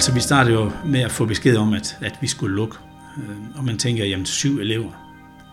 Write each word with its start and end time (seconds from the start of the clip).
Altså, 0.00 0.12
vi 0.12 0.20
startede 0.20 0.54
jo 0.54 0.70
med 0.84 1.00
at 1.00 1.10
få 1.10 1.24
besked 1.24 1.56
om, 1.56 1.72
at, 1.72 1.98
at 2.00 2.18
vi 2.20 2.26
skulle 2.26 2.56
lukke. 2.56 2.76
Øh, 3.16 3.36
og 3.54 3.64
man 3.64 3.78
tænker, 3.78 4.04
jamen 4.04 4.26
syv 4.26 4.58
elever. 4.58 4.90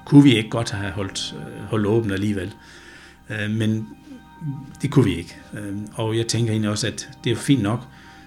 Kunne 0.05 0.23
vi 0.23 0.37
ikke 0.37 0.49
godt 0.49 0.71
have 0.71 0.91
holdt, 0.91 1.35
øh, 1.37 1.63
holdt 1.69 1.85
åbent 1.85 2.13
alligevel? 2.13 2.53
Øh, 3.29 3.51
men 3.51 3.87
det 4.81 4.91
kunne 4.91 5.05
vi 5.05 5.15
ikke. 5.15 5.37
Og 5.93 6.17
jeg 6.17 6.27
tænker 6.27 6.51
egentlig 6.51 6.71
også, 6.71 6.87
at 6.87 7.09
det 7.23 7.31
er 7.31 7.35
fint 7.35 7.61
nok, 7.61 7.79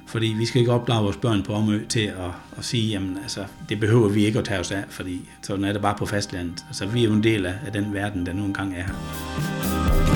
fordi 0.06 0.26
vi 0.26 0.46
skal 0.46 0.60
ikke 0.60 0.72
opdrage 0.72 1.02
vores 1.04 1.16
børn 1.16 1.42
på 1.42 1.54
Omø 1.54 1.84
til 1.88 2.00
at, 2.00 2.30
at 2.58 2.64
sige, 2.64 2.88
jamen 2.88 3.18
altså, 3.22 3.44
det 3.68 3.80
behøver 3.80 4.08
vi 4.08 4.24
ikke 4.24 4.38
at 4.38 4.44
tage 4.44 4.60
os 4.60 4.70
af, 4.70 4.84
fordi 4.88 5.28
sådan 5.42 5.64
er 5.64 5.72
det 5.72 5.82
bare 5.82 5.94
på 5.98 6.06
fastlandet. 6.06 6.64
Altså, 6.68 6.86
vi 6.86 7.00
er 7.00 7.08
jo 7.08 7.12
en 7.12 7.22
del 7.22 7.46
af, 7.46 7.54
af 7.66 7.72
den 7.72 7.94
verden, 7.94 8.26
der 8.26 8.32
nu 8.32 8.44
engang 8.44 8.74
er 8.74 8.82
her. 8.82 10.09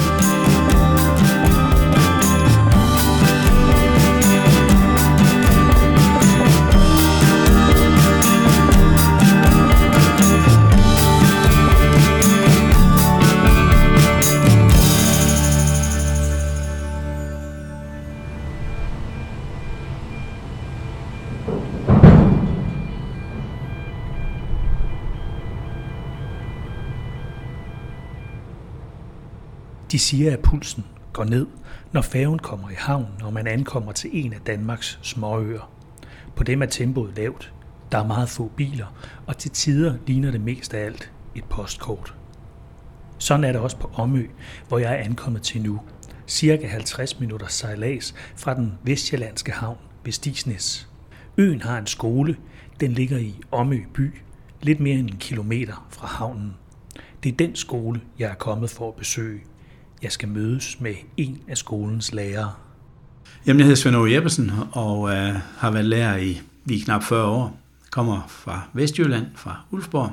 Siger, 30.05 30.33
at 30.33 30.41
pulsen 30.41 30.85
går 31.13 31.25
ned, 31.25 31.47
når 31.93 32.03
færgen 32.03 32.39
kommer 32.39 32.71
i 32.71 32.75
havn, 32.77 33.07
når 33.21 33.31
man 33.31 33.47
ankommer 33.47 33.93
til 33.93 34.11
en 34.13 34.33
af 34.33 34.41
Danmarks 34.47 34.99
småøer. 35.03 35.71
På 36.37 36.45
dem 36.45 36.63
er 36.63 36.67
tempoet 36.67 37.17
lavt. 37.17 37.53
Der 37.93 37.99
er 37.99 38.07
meget 38.07 38.29
få 38.29 38.51
biler, 38.57 38.87
og 39.27 39.39
til 39.39 39.51
tider 39.51 39.95
ligner 40.07 40.31
det 40.31 40.41
mest 40.41 40.75
af 40.75 40.85
alt 40.85 41.13
et 41.35 41.45
postkort. 41.45 42.15
Sådan 43.19 43.45
er 43.45 43.53
det 43.53 43.61
også 43.61 43.77
på 43.77 43.91
Omø, 43.95 44.27
hvor 44.69 44.79
jeg 44.79 44.93
er 44.93 45.05
ankommet 45.05 45.43
til 45.43 45.63
nu. 45.63 45.81
Cirka 46.27 46.67
50 46.67 47.21
minutter 47.21 47.47
sejlads 47.47 48.15
fra 48.37 48.55
den 48.55 48.79
vestjyllandske 48.83 49.53
havn 49.53 49.79
ved 50.05 50.13
Stisnes. 50.13 50.89
Øen 51.39 51.63
har 51.63 51.79
en 51.79 51.87
skole. 51.87 52.37
Den 52.81 52.93
ligger 52.93 53.19
i 53.19 53.35
Omø 53.51 53.85
by, 53.95 54.15
lidt 54.63 54.81
mere 54.81 54.95
end 54.95 55.11
en 55.11 55.17
kilometer 55.17 55.87
fra 55.91 56.07
havnen. 56.07 56.55
Det 57.23 57.33
er 57.33 57.37
den 57.37 57.57
skole, 57.57 58.01
jeg 58.19 58.31
er 58.31 58.35
kommet 58.35 58.71
for 58.71 58.89
at 58.89 58.95
besøge 58.95 59.41
jeg 60.05 60.13
skal 60.13 60.29
mødes 60.29 60.81
med 60.81 60.95
en 61.17 61.41
af 61.49 61.59
skolens 61.59 62.13
lærere. 62.13 62.53
Jamen, 63.47 63.59
jeg 63.59 63.67
hedder 63.67 63.77
Svend 63.77 63.97
Ove 63.97 64.13
Jeppesen 64.13 64.53
og 64.73 65.11
øh, 65.11 65.35
har 65.59 65.71
været 65.71 65.85
lærer 65.85 66.17
i 66.17 66.41
lige 66.65 66.85
knap 66.85 67.03
40 67.03 67.25
år. 67.25 67.61
Kommer 67.91 68.27
fra 68.29 68.69
Vestjylland, 68.73 69.27
fra 69.35 69.65
Ulfborg, 69.71 70.13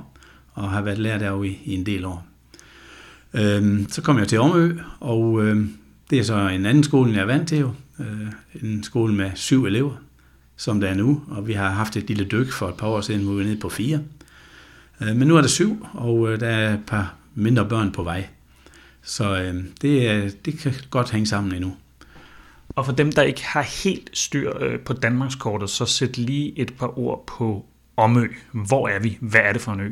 og 0.53 0.69
har 0.69 0.81
været 0.81 0.97
lærer 0.97 1.17
derovre 1.17 1.47
i, 1.47 1.61
i 1.65 1.73
en 1.73 1.85
del 1.85 2.05
år. 2.05 2.25
Øhm, 3.33 3.85
så 3.89 4.01
kom 4.01 4.17
jeg 4.17 4.27
til 4.27 4.39
Omø, 4.39 4.77
og 4.99 5.43
øh, 5.43 5.65
det 6.09 6.19
er 6.19 6.23
så 6.23 6.47
en 6.49 6.65
anden 6.65 6.83
skole, 6.83 7.07
end 7.07 7.15
jeg 7.15 7.21
er 7.21 7.25
vant 7.25 7.47
til 7.47 7.59
jo. 7.59 7.71
Øh, 7.99 8.27
en 8.61 8.83
skole 8.83 9.13
med 9.13 9.31
syv 9.35 9.65
elever, 9.65 9.93
som 10.57 10.81
der 10.81 10.87
er 10.87 10.95
nu, 10.95 11.21
og 11.27 11.47
vi 11.47 11.53
har 11.53 11.69
haft 11.69 11.97
et 11.97 12.07
lille 12.07 12.25
dyk 12.25 12.51
for 12.51 12.69
et 12.69 12.75
par 12.75 12.87
år 12.87 13.01
siden, 13.01 13.23
hvor 13.23 13.33
vi 13.33 13.41
er 13.41 13.45
nede 13.45 13.59
på 13.59 13.69
fire. 13.69 13.99
Øh, 15.01 15.15
men 15.15 15.27
nu 15.27 15.37
er 15.37 15.41
der 15.41 15.47
syv, 15.47 15.85
og 15.93 16.31
øh, 16.31 16.39
der 16.39 16.47
er 16.47 16.73
et 16.73 16.83
par 16.87 17.13
mindre 17.35 17.69
børn 17.69 17.91
på 17.91 18.03
vej. 18.03 18.27
Så 19.03 19.41
øh, 19.41 19.63
det, 19.81 20.45
det 20.45 20.59
kan 20.59 20.73
godt 20.89 21.11
hænge 21.11 21.27
sammen 21.27 21.55
endnu. 21.55 21.75
Og 22.69 22.85
for 22.85 22.93
dem, 22.93 23.11
der 23.11 23.21
ikke 23.21 23.45
har 23.45 23.83
helt 23.83 24.09
styr 24.13 24.63
øh, 24.63 24.79
på 24.79 24.93
Danmarkskortet, 24.93 25.69
så 25.69 25.85
sæt 25.85 26.17
lige 26.17 26.59
et 26.59 26.73
par 26.73 26.99
ord 26.99 27.23
på 27.27 27.65
Omø. 27.97 28.27
Hvor 28.51 28.87
er 28.87 28.99
vi? 28.99 29.17
Hvad 29.21 29.41
er 29.43 29.53
det 29.53 29.61
for 29.61 29.71
en 29.71 29.79
ø? 29.79 29.91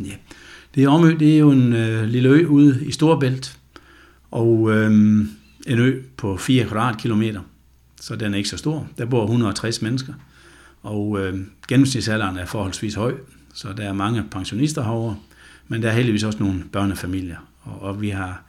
Ja, 0.00 0.14
det 0.74 0.84
er 0.84 0.88
Omø, 0.88 1.16
det 1.18 1.34
er 1.34 1.38
jo 1.38 1.50
en 1.50 1.72
øh, 1.72 2.04
lille 2.04 2.28
ø 2.28 2.46
ude 2.46 2.86
i 2.86 2.92
Storbælt, 2.92 3.58
og 4.30 4.70
øh, 4.70 4.90
en 5.66 5.78
ø 5.78 6.02
på 6.16 6.36
4 6.36 6.64
kvadratkilometer, 6.64 7.40
så 8.00 8.16
den 8.16 8.34
er 8.34 8.38
ikke 8.38 8.48
så 8.48 8.56
stor. 8.56 8.88
Der 8.98 9.04
bor 9.04 9.22
160 9.22 9.82
mennesker, 9.82 10.12
og 10.82 11.20
øh, 11.20 11.38
gennemsnitsalderen 11.68 12.36
er 12.36 12.46
forholdsvis 12.46 12.94
høj, 12.94 13.14
så 13.54 13.72
der 13.72 13.82
er 13.82 13.92
mange 13.92 14.24
pensionister 14.30 14.82
herovre, 14.82 15.16
men 15.68 15.82
der 15.82 15.88
er 15.88 15.92
heldigvis 15.92 16.24
også 16.24 16.38
nogle 16.38 16.64
børnefamilier, 16.72 17.36
og, 17.60 17.82
og 17.82 18.00
vi 18.00 18.10
har 18.10 18.44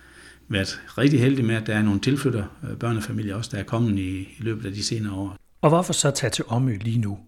været 0.48 0.82
rigtig 0.98 1.20
heldige 1.20 1.46
med, 1.46 1.56
at 1.56 1.68
der 1.68 1.76
er 1.76 1.82
nogle 1.82 2.00
tilflytter 2.00 2.46
øh, 2.70 2.78
børnefamilier 2.78 3.36
også, 3.36 3.50
der 3.54 3.58
er 3.58 3.64
kommet 3.64 4.00
i, 4.00 4.20
i 4.20 4.38
løbet 4.40 4.66
af 4.66 4.72
de 4.72 4.84
senere 4.84 5.14
år. 5.14 5.38
Og 5.62 5.70
hvorfor 5.70 5.94
så 5.94 6.12
tage 6.12 6.32
til 6.32 6.46
Omø 6.48 6.78
lige 6.82 7.00
nu? 7.00 7.20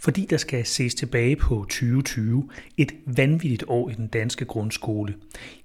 Fordi 0.00 0.26
der 0.30 0.36
skal 0.36 0.66
ses 0.66 0.94
tilbage 0.94 1.36
på 1.36 1.54
2020, 1.54 2.48
et 2.76 2.92
vanvittigt 3.06 3.64
år 3.68 3.90
i 3.90 3.94
den 3.94 4.06
danske 4.06 4.44
grundskole. 4.44 5.14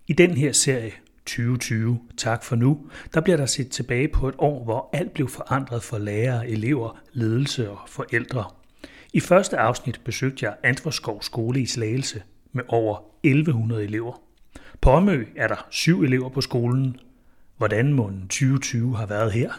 I 0.07 0.13
den 0.13 0.37
her 0.37 0.51
serie 0.51 0.91
2020, 1.25 1.99
tak 2.17 2.43
for 2.43 2.55
nu, 2.55 2.79
der 3.13 3.21
bliver 3.21 3.37
der 3.37 3.45
set 3.45 3.69
tilbage 3.69 4.07
på 4.07 4.29
et 4.29 4.35
år, 4.37 4.63
hvor 4.63 4.89
alt 4.93 5.13
blev 5.13 5.27
forandret 5.27 5.83
for 5.83 5.97
lærere, 5.97 6.49
elever, 6.49 6.99
ledelse 7.13 7.69
og 7.69 7.79
forældre. 7.87 8.45
I 9.13 9.19
første 9.19 9.57
afsnit 9.57 10.01
besøgte 10.05 10.45
jeg 10.45 10.55
Antvorskov 10.63 11.21
skole 11.21 11.61
i 11.61 11.65
Slagelse 11.65 12.21
med 12.51 12.63
over 12.67 12.97
1100 13.23 13.83
elever. 13.83 14.28
På 14.81 14.89
Omø 14.89 15.25
er 15.35 15.47
der 15.47 15.67
syv 15.69 16.01
elever 16.01 16.29
på 16.29 16.41
skolen. 16.41 16.97
Hvordan 17.57 17.93
må 17.93 18.11
2020 18.21 18.97
har 18.97 19.05
været 19.05 19.31
her? 19.31 19.51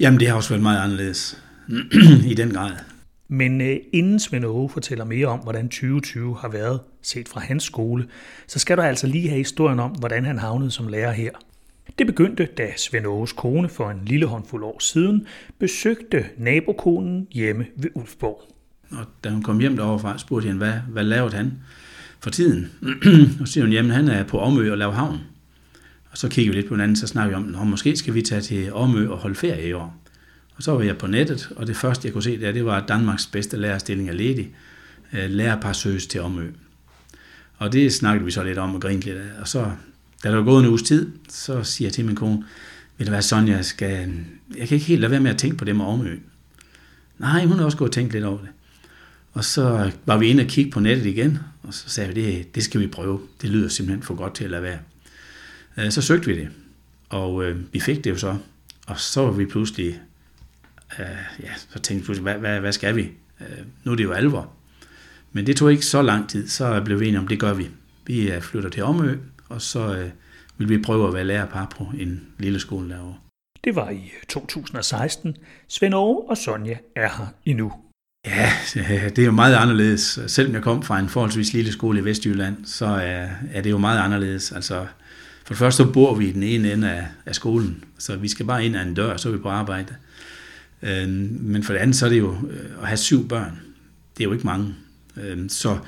Jamen, 0.00 0.20
det 0.20 0.28
har 0.28 0.34
også 0.34 0.48
været 0.48 0.62
meget 0.62 0.80
anderledes. 0.80 1.42
I 2.30 2.34
den 2.34 2.50
grad. 2.50 2.70
Men 3.28 3.60
øh, 3.60 3.76
inden 3.92 4.18
Svend 4.18 4.44
Aage 4.44 4.68
fortæller 4.68 5.04
mere 5.04 5.26
om, 5.26 5.38
hvordan 5.38 5.68
2020 5.68 6.36
har 6.36 6.48
været 6.48 6.80
set 7.02 7.28
fra 7.28 7.40
hans 7.40 7.64
skole, 7.64 8.06
så 8.46 8.58
skal 8.58 8.76
du 8.76 8.82
altså 8.82 9.06
lige 9.06 9.28
have 9.28 9.38
historien 9.38 9.80
om, 9.80 9.90
hvordan 9.90 10.24
han 10.24 10.38
havnede 10.38 10.70
som 10.70 10.88
lærer 10.88 11.12
her. 11.12 11.30
Det 11.98 12.06
begyndte, 12.06 12.48
da 12.58 12.72
Svend 12.76 13.06
Ages 13.06 13.32
kone 13.32 13.68
for 13.68 13.90
en 13.90 14.00
lille 14.04 14.26
håndfuld 14.26 14.64
år 14.64 14.78
siden 14.80 15.26
besøgte 15.58 16.24
nabokonen 16.38 17.26
hjemme 17.32 17.66
ved 17.76 17.90
Ulfborg. 17.94 18.42
Og 18.90 19.06
da 19.24 19.30
hun 19.30 19.42
kom 19.42 19.58
hjem 19.58 19.76
deroverfra, 19.76 20.18
spurgte 20.18 20.48
jeg, 20.48 20.56
hvad, 20.56 20.72
hvad 20.88 21.04
lavede 21.04 21.36
han? 21.36 21.52
For 22.20 22.30
tiden. 22.30 22.70
og 23.40 23.48
så 23.48 23.52
siger 23.52 23.64
hun, 23.64 23.72
jamen 23.72 23.90
han 23.90 24.08
er 24.08 24.24
på 24.24 24.38
Omø 24.40 24.70
og 24.70 24.78
laver 24.78 24.92
havn. 24.92 25.20
Og 26.10 26.18
så 26.18 26.28
kigger 26.28 26.52
vi 26.52 26.56
lidt 26.56 26.68
på 26.68 26.74
hinanden, 26.74 26.96
så 26.96 27.06
snakker 27.06 27.38
vi 27.38 27.44
om, 27.44 27.54
at 27.60 27.66
måske 27.66 27.96
skal 27.96 28.14
vi 28.14 28.22
tage 28.22 28.40
til 28.40 28.72
Omø 28.72 29.08
og 29.08 29.18
holde 29.18 29.34
ferie 29.34 29.68
i 29.68 29.72
år. 29.72 30.00
Og 30.56 30.62
så 30.62 30.72
var 30.72 30.82
jeg 30.82 30.98
på 30.98 31.06
nettet, 31.06 31.48
og 31.56 31.66
det 31.66 31.76
første, 31.76 32.06
jeg 32.06 32.12
kunne 32.12 32.22
se 32.22 32.40
der, 32.40 32.52
det 32.52 32.64
var, 32.64 32.80
at 32.80 32.88
Danmarks 32.88 33.26
bedste 33.26 33.56
lærerstilling 33.56 34.08
er 34.08 34.12
ledig. 34.12 34.54
Øh, 35.12 35.30
Lærerpar 35.30 35.72
søges 35.72 36.06
til 36.06 36.20
Omø. 36.20 36.50
Og 37.56 37.72
det 37.72 37.94
snakkede 37.94 38.24
vi 38.24 38.30
så 38.30 38.42
lidt 38.42 38.58
om 38.58 38.74
og 38.74 38.80
grinte 38.80 39.06
lidt 39.06 39.18
af. 39.18 39.40
Og 39.40 39.48
så, 39.48 39.70
da 40.24 40.30
der 40.30 40.36
var 40.36 40.44
gået 40.44 40.62
en 40.62 40.68
uges 40.68 40.82
tid, 40.82 41.10
så 41.28 41.62
siger 41.62 41.86
jeg 41.86 41.92
til 41.92 42.04
min 42.04 42.16
kone, 42.16 42.44
vil 42.98 43.06
det 43.06 43.12
være 43.12 43.22
sådan, 43.22 43.48
jeg 43.48 43.64
skal... 43.64 44.14
Jeg 44.56 44.68
kan 44.68 44.74
ikke 44.74 44.86
helt 44.86 45.00
lade 45.00 45.10
være 45.10 45.20
med 45.20 45.30
at 45.30 45.38
tænke 45.38 45.56
på 45.56 45.64
det 45.64 45.76
med 45.76 45.84
Omø. 45.84 46.18
Nej, 47.18 47.44
hun 47.44 47.58
har 47.58 47.64
også 47.64 47.78
gået 47.78 47.88
og 47.88 47.94
tænkt 47.94 48.12
lidt 48.12 48.24
over 48.24 48.38
det. 48.38 48.48
Og 49.32 49.44
så 49.44 49.90
var 50.06 50.18
vi 50.18 50.26
inde 50.26 50.42
og 50.42 50.48
kigge 50.48 50.70
på 50.70 50.80
nettet 50.80 51.06
igen, 51.06 51.38
og 51.64 51.74
så 51.74 51.88
sagde 51.88 52.14
vi, 52.14 52.22
det, 52.22 52.54
det 52.54 52.62
skal 52.64 52.80
vi 52.80 52.86
prøve. 52.86 53.20
Det 53.42 53.50
lyder 53.50 53.68
simpelthen 53.68 54.02
for 54.02 54.14
godt 54.14 54.34
til 54.34 54.44
at 54.44 54.50
lade 54.50 54.62
være. 54.62 54.78
Øh, 55.78 55.90
så 55.90 56.02
søgte 56.02 56.26
vi 56.26 56.38
det, 56.38 56.48
og 57.08 57.44
øh, 57.44 57.72
vi 57.72 57.80
fik 57.80 58.04
det 58.04 58.10
jo 58.10 58.16
så. 58.16 58.36
Og 58.86 59.00
så 59.00 59.22
var 59.22 59.30
vi 59.30 59.46
pludselig, 59.46 60.00
øh, 60.98 61.06
ja, 61.42 61.54
så 61.56 61.78
tænkte 61.78 61.94
vi 61.94 62.04
pludselig, 62.04 62.22
hvad, 62.22 62.34
hvad, 62.34 62.60
hvad 62.60 62.72
skal 62.72 62.96
vi? 62.96 63.10
Øh, 63.40 63.64
nu 63.84 63.92
er 63.92 63.96
det 63.96 64.04
jo 64.04 64.12
alvor. 64.12 64.52
Men 65.32 65.46
det 65.46 65.56
tog 65.56 65.72
ikke 65.72 65.86
så 65.86 66.02
lang 66.02 66.28
tid, 66.28 66.48
så 66.48 66.82
blev 66.84 67.00
vi 67.00 67.08
enige 67.08 67.18
om, 67.18 67.28
det 67.28 67.40
gør 67.40 67.54
vi. 67.54 67.70
Vi 68.06 68.32
øh, 68.32 68.42
flytter 68.42 68.70
til 68.70 68.82
Omø, 68.82 69.18
og 69.48 69.62
så 69.62 69.96
øh, 69.96 70.10
vil 70.58 70.68
vi 70.68 70.78
prøve 70.82 71.08
at 71.08 71.14
være 71.14 71.24
lærerpar 71.24 71.66
på 71.76 71.84
en 71.98 72.26
lille 72.38 72.60
skole 72.60 72.90
derovre. 72.90 73.16
Det 73.64 73.76
var 73.76 73.90
i 73.90 73.96
øh, 74.04 74.22
2016. 74.28 75.36
Svend 75.68 75.94
og 75.94 76.36
Sonja 76.36 76.76
er 76.96 77.08
her 77.08 77.26
endnu. 77.44 77.72
Ja, 78.26 78.52
øh, 78.76 79.10
det 79.10 79.18
er 79.18 79.24
jo 79.24 79.32
meget 79.32 79.54
anderledes. 79.54 80.18
Selvom 80.26 80.54
jeg 80.54 80.62
kom 80.62 80.82
fra 80.82 80.98
en 80.98 81.08
forholdsvis 81.08 81.52
lille 81.52 81.72
skole 81.72 82.00
i 82.00 82.04
Vestjylland, 82.04 82.56
så 82.64 82.86
øh, 82.86 83.30
er, 83.52 83.60
det 83.62 83.70
jo 83.70 83.78
meget 83.78 83.98
anderledes. 83.98 84.52
Altså, 84.52 84.86
for 85.44 85.54
det 85.54 85.58
første 85.58 85.76
så 85.84 85.92
bor 85.92 86.14
vi 86.14 86.28
i 86.28 86.32
den 86.32 86.42
ene 86.42 86.72
ende 86.72 86.92
af, 86.92 87.06
af 87.26 87.34
skolen, 87.34 87.84
så 87.98 88.16
vi 88.16 88.28
skal 88.28 88.46
bare 88.46 88.64
ind 88.64 88.76
ad 88.76 88.82
en 88.82 88.94
dør, 88.94 89.16
så 89.16 89.28
er 89.28 89.32
vi 89.32 89.38
på 89.38 89.48
arbejde. 89.48 89.94
Øh, 90.82 91.08
men 91.40 91.62
for 91.62 91.72
det 91.72 91.80
andet, 91.80 91.96
så 91.96 92.06
er 92.06 92.10
det 92.10 92.18
jo 92.18 92.36
at 92.82 92.88
have 92.88 92.96
syv 92.96 93.28
børn. 93.28 93.60
Det 94.16 94.20
er 94.20 94.24
jo 94.24 94.32
ikke 94.32 94.46
mange. 94.46 94.74
Så 95.48 95.78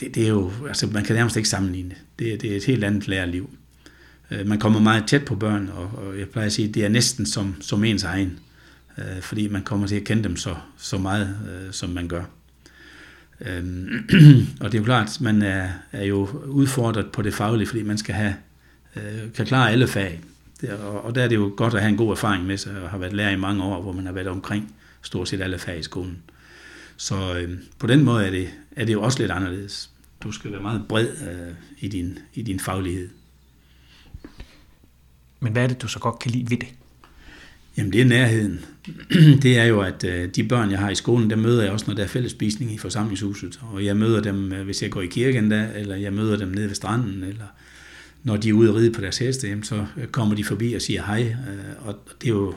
det, 0.00 0.14
det 0.14 0.24
er 0.24 0.28
jo, 0.28 0.52
altså 0.68 0.86
man 0.86 1.04
kan 1.04 1.16
nærmest 1.16 1.36
ikke 1.36 1.48
sammenligne 1.48 1.90
det. 1.90 1.98
Det, 2.18 2.42
det 2.42 2.52
er 2.52 2.56
et 2.56 2.64
helt 2.64 2.84
andet 2.84 3.08
lærerliv. 3.08 3.50
Man 4.46 4.58
kommer 4.58 4.80
meget 4.80 5.04
tæt 5.06 5.24
på 5.24 5.34
børn, 5.34 5.70
og, 5.74 5.90
og 5.96 6.18
jeg 6.18 6.28
plejer 6.28 6.46
at 6.46 6.52
sige, 6.52 6.68
at 6.68 6.74
det 6.74 6.84
er 6.84 6.88
næsten 6.88 7.26
som, 7.26 7.54
som 7.60 7.84
ens 7.84 8.04
egen 8.04 8.38
øh, 8.98 9.22
fordi 9.22 9.48
man 9.48 9.62
kommer 9.62 9.86
til 9.86 9.96
at 9.96 10.04
kende 10.04 10.24
dem 10.24 10.36
så, 10.36 10.54
så 10.76 10.98
meget, 10.98 11.36
øh, 11.50 11.72
som 11.72 11.90
man 11.90 12.08
gør. 12.08 12.24
Øhm, 13.40 13.88
og 14.60 14.72
det 14.72 14.74
er 14.74 14.82
jo 14.82 14.84
klart, 14.84 15.20
man 15.20 15.42
er, 15.42 15.68
er 15.92 16.04
jo 16.04 16.28
udfordret 16.46 17.12
på 17.12 17.22
det 17.22 17.34
faglige, 17.34 17.66
fordi 17.66 17.82
man 17.82 17.98
skal 17.98 18.14
have, 18.14 18.34
øh, 18.96 19.32
kan 19.34 19.46
klare 19.46 19.70
alle 19.70 19.88
fag. 19.88 20.20
Det, 20.60 20.70
og, 20.70 21.04
og 21.04 21.14
der 21.14 21.22
er 21.22 21.28
det 21.28 21.36
jo 21.36 21.52
godt 21.56 21.74
at 21.74 21.80
have 21.80 21.90
en 21.90 21.96
god 21.96 22.10
erfaring 22.10 22.46
med 22.46 22.56
sig, 22.58 22.82
og 22.82 22.90
har 22.90 22.98
været 22.98 23.12
lærer 23.12 23.30
i 23.30 23.36
mange 23.36 23.64
år, 23.64 23.82
hvor 23.82 23.92
man 23.92 24.06
har 24.06 24.12
været 24.12 24.28
omkring 24.28 24.74
stort 25.02 25.28
set 25.28 25.40
alle 25.40 25.58
fag 25.58 25.78
i 25.78 25.82
skolen. 25.82 26.22
Så 26.96 27.38
øh, 27.38 27.58
på 27.78 27.86
den 27.86 28.04
måde 28.04 28.26
er 28.26 28.30
det, 28.30 28.48
er 28.76 28.84
det 28.84 28.92
jo 28.92 29.02
også 29.02 29.18
lidt 29.18 29.30
anderledes. 29.30 29.90
Du 30.22 30.32
skal 30.32 30.52
være 30.52 30.62
meget 30.62 30.84
bred 30.88 31.08
øh, 31.08 31.54
i, 31.78 31.88
din, 31.88 32.18
i 32.34 32.42
din 32.42 32.60
faglighed. 32.60 33.08
Men 35.40 35.52
hvad 35.52 35.62
er 35.62 35.66
det, 35.66 35.82
du 35.82 35.88
så 35.88 35.98
godt 35.98 36.18
kan 36.18 36.30
lide 36.30 36.50
ved 36.50 36.56
det? 36.56 36.68
Jamen 37.78 37.92
det 37.92 38.00
er 38.00 38.04
nærheden. 38.04 38.64
det 39.42 39.58
er 39.58 39.64
jo, 39.64 39.80
at 39.80 40.04
øh, 40.04 40.28
de 40.28 40.44
børn, 40.44 40.70
jeg 40.70 40.78
har 40.78 40.90
i 40.90 40.94
skolen, 40.94 41.30
dem 41.30 41.38
møder 41.38 41.62
jeg 41.62 41.72
også, 41.72 41.84
når 41.88 41.94
der 41.94 42.02
er 42.02 42.06
fællesspisning 42.06 42.74
i 42.74 42.78
forsamlingshuset. 42.78 43.60
Og 43.62 43.84
jeg 43.84 43.96
møder 43.96 44.20
dem, 44.20 44.52
øh, 44.52 44.64
hvis 44.64 44.82
jeg 44.82 44.90
går 44.90 45.00
i 45.00 45.06
kirken 45.06 45.50
der, 45.50 45.72
eller 45.72 45.96
jeg 45.96 46.12
møder 46.12 46.36
dem 46.36 46.48
nede 46.48 46.68
ved 46.68 46.74
stranden, 46.74 47.22
eller 47.22 47.44
når 48.22 48.36
de 48.36 48.48
er 48.48 48.52
ude 48.52 48.70
og 48.70 48.76
ride 48.76 48.92
på 48.92 49.00
deres 49.00 49.18
heste, 49.18 49.62
så 49.62 49.86
øh, 49.96 50.06
kommer 50.06 50.34
de 50.34 50.44
forbi 50.44 50.74
og 50.74 50.82
siger 50.82 51.02
hej. 51.06 51.36
Og 51.80 51.98
det 52.20 52.28
er 52.28 52.32
jo, 52.32 52.54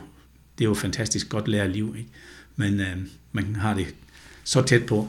det 0.58 0.66
er 0.66 0.70
jo 0.70 0.74
fantastisk 0.74 1.30
godt 1.30 1.48
lære 1.48 1.72
liv, 1.72 1.96
Ikke? 1.98 2.10
Men 2.56 2.82
man 3.32 3.56
har 3.56 3.74
det 3.74 3.88
så 4.44 4.62
tæt 4.62 4.86
på, 4.86 5.08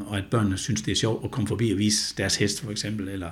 og 0.00 0.18
at 0.18 0.24
børnene 0.30 0.56
synes, 0.56 0.82
det 0.82 0.92
er 0.92 0.96
sjovt 0.96 1.24
at 1.24 1.30
komme 1.30 1.48
forbi 1.48 1.70
og 1.70 1.78
vise 1.78 2.14
deres 2.16 2.36
hest 2.36 2.60
for 2.60 2.70
eksempel, 2.70 3.08
eller 3.08 3.30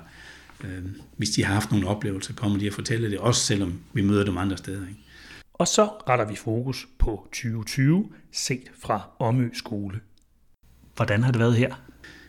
hvis 1.16 1.30
de 1.30 1.44
har 1.44 1.54
haft 1.54 1.70
nogle 1.70 1.88
oplevelser, 1.88 2.34
kommer 2.34 2.58
de 2.58 2.66
at 2.66 2.74
fortælle 2.74 3.10
det, 3.10 3.18
også 3.18 3.40
selvom 3.40 3.74
vi 3.92 4.02
møder 4.02 4.24
dem 4.24 4.38
andre 4.38 4.56
steder. 4.56 4.80
Ikke? 4.80 5.05
Og 5.58 5.68
så 5.68 5.84
retter 6.08 6.24
vi 6.24 6.36
fokus 6.36 6.86
på 6.98 7.28
2020, 7.32 8.08
set 8.32 8.62
fra 8.78 9.08
Omø 9.18 9.48
Skole. 9.52 10.00
Hvordan 10.96 11.22
har 11.22 11.32
det 11.32 11.40
været 11.40 11.56
her? 11.56 11.74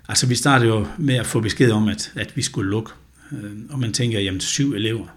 Altså, 0.09 0.27
vi 0.27 0.35
startede 0.35 0.69
jo 0.69 0.87
med 0.97 1.15
at 1.15 1.25
få 1.25 1.39
besked 1.39 1.71
om, 1.71 1.87
at, 1.87 2.11
at 2.15 2.37
vi 2.37 2.41
skulle 2.41 2.69
lukke. 2.69 2.91
Øh, 3.31 3.51
og 3.69 3.79
man 3.79 3.93
tænker, 3.93 4.19
jamen 4.19 4.41
syv 4.41 4.73
elever, 4.73 5.07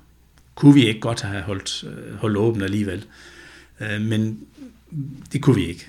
kunne 0.55 0.75
vi 0.75 0.87
ikke 0.87 1.01
godt 1.01 1.21
have 1.21 1.43
holdt, 1.43 1.85
øh, 1.85 2.15
holdt 2.15 2.37
åbent 2.37 2.65
alligevel? 2.65 3.05
Øh, 3.81 4.01
men 4.01 4.41
det 5.33 5.43
kunne 5.43 5.56
vi 5.56 5.67
ikke. 5.67 5.87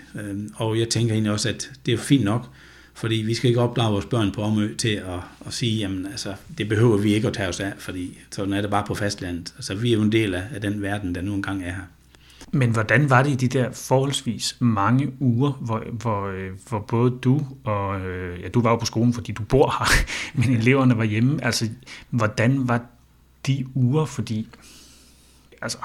Og 0.55 0.79
jeg 0.79 0.89
tænker 0.89 1.13
egentlig 1.13 1.31
også, 1.31 1.49
at 1.49 1.71
det 1.85 1.93
er 1.93 1.97
fint 1.97 2.23
nok, 2.23 2.49
fordi 2.93 3.15
vi 3.15 3.33
skal 3.33 3.47
ikke 3.47 3.61
opdrage 3.61 3.91
vores 3.91 4.05
børn 4.05 4.31
på 4.31 4.41
Omø 4.41 4.75
til 4.75 4.95
at, 4.95 5.19
at 5.45 5.53
sige, 5.53 5.77
jamen 5.77 6.05
altså, 6.05 6.35
det 6.57 6.69
behøver 6.69 6.97
vi 6.97 7.13
ikke 7.13 7.27
at 7.27 7.33
tage 7.33 7.49
os 7.49 7.59
af, 7.59 7.73
fordi 7.77 8.17
sådan 8.31 8.53
er 8.53 8.61
det 8.61 8.69
bare 8.69 8.83
på 8.87 8.95
fastlandet. 8.95 9.53
Altså, 9.55 9.75
vi 9.75 9.89
er 9.89 9.93
jo 9.93 10.01
en 10.01 10.11
del 10.11 10.35
af, 10.35 10.43
af 10.53 10.61
den 10.61 10.81
verden, 10.81 11.15
der 11.15 11.21
nu 11.21 11.33
engang 11.33 11.63
er 11.63 11.71
her. 11.71 11.81
Men 12.51 12.69
hvordan 12.69 13.09
var 13.09 13.23
det 13.23 13.29
i 13.29 13.35
de 13.35 13.47
der 13.47 13.71
forholdsvis 13.71 14.57
mange 14.59 15.13
uger, 15.19 15.51
hvor, 15.51 15.83
hvor, 15.91 16.27
øh, 16.27 16.49
hvor 16.69 16.79
både 16.79 17.17
du 17.21 17.47
og, 17.63 18.01
øh, 18.01 18.41
ja, 18.41 18.47
du 18.47 18.61
var 18.61 18.69
jo 18.69 18.75
på 18.75 18.85
skolen, 18.85 19.13
fordi 19.13 19.31
du 19.31 19.43
bor 19.43 19.75
her, 19.79 20.05
men 20.39 20.57
eleverne 20.57 20.97
var 20.97 21.03
hjemme. 21.03 21.43
Altså, 21.43 21.69
hvordan 22.09 22.67
var 22.67 22.81
de 23.47 23.65
uger, 23.75 24.05
fordi, 24.05 24.47
altså, 25.61 25.77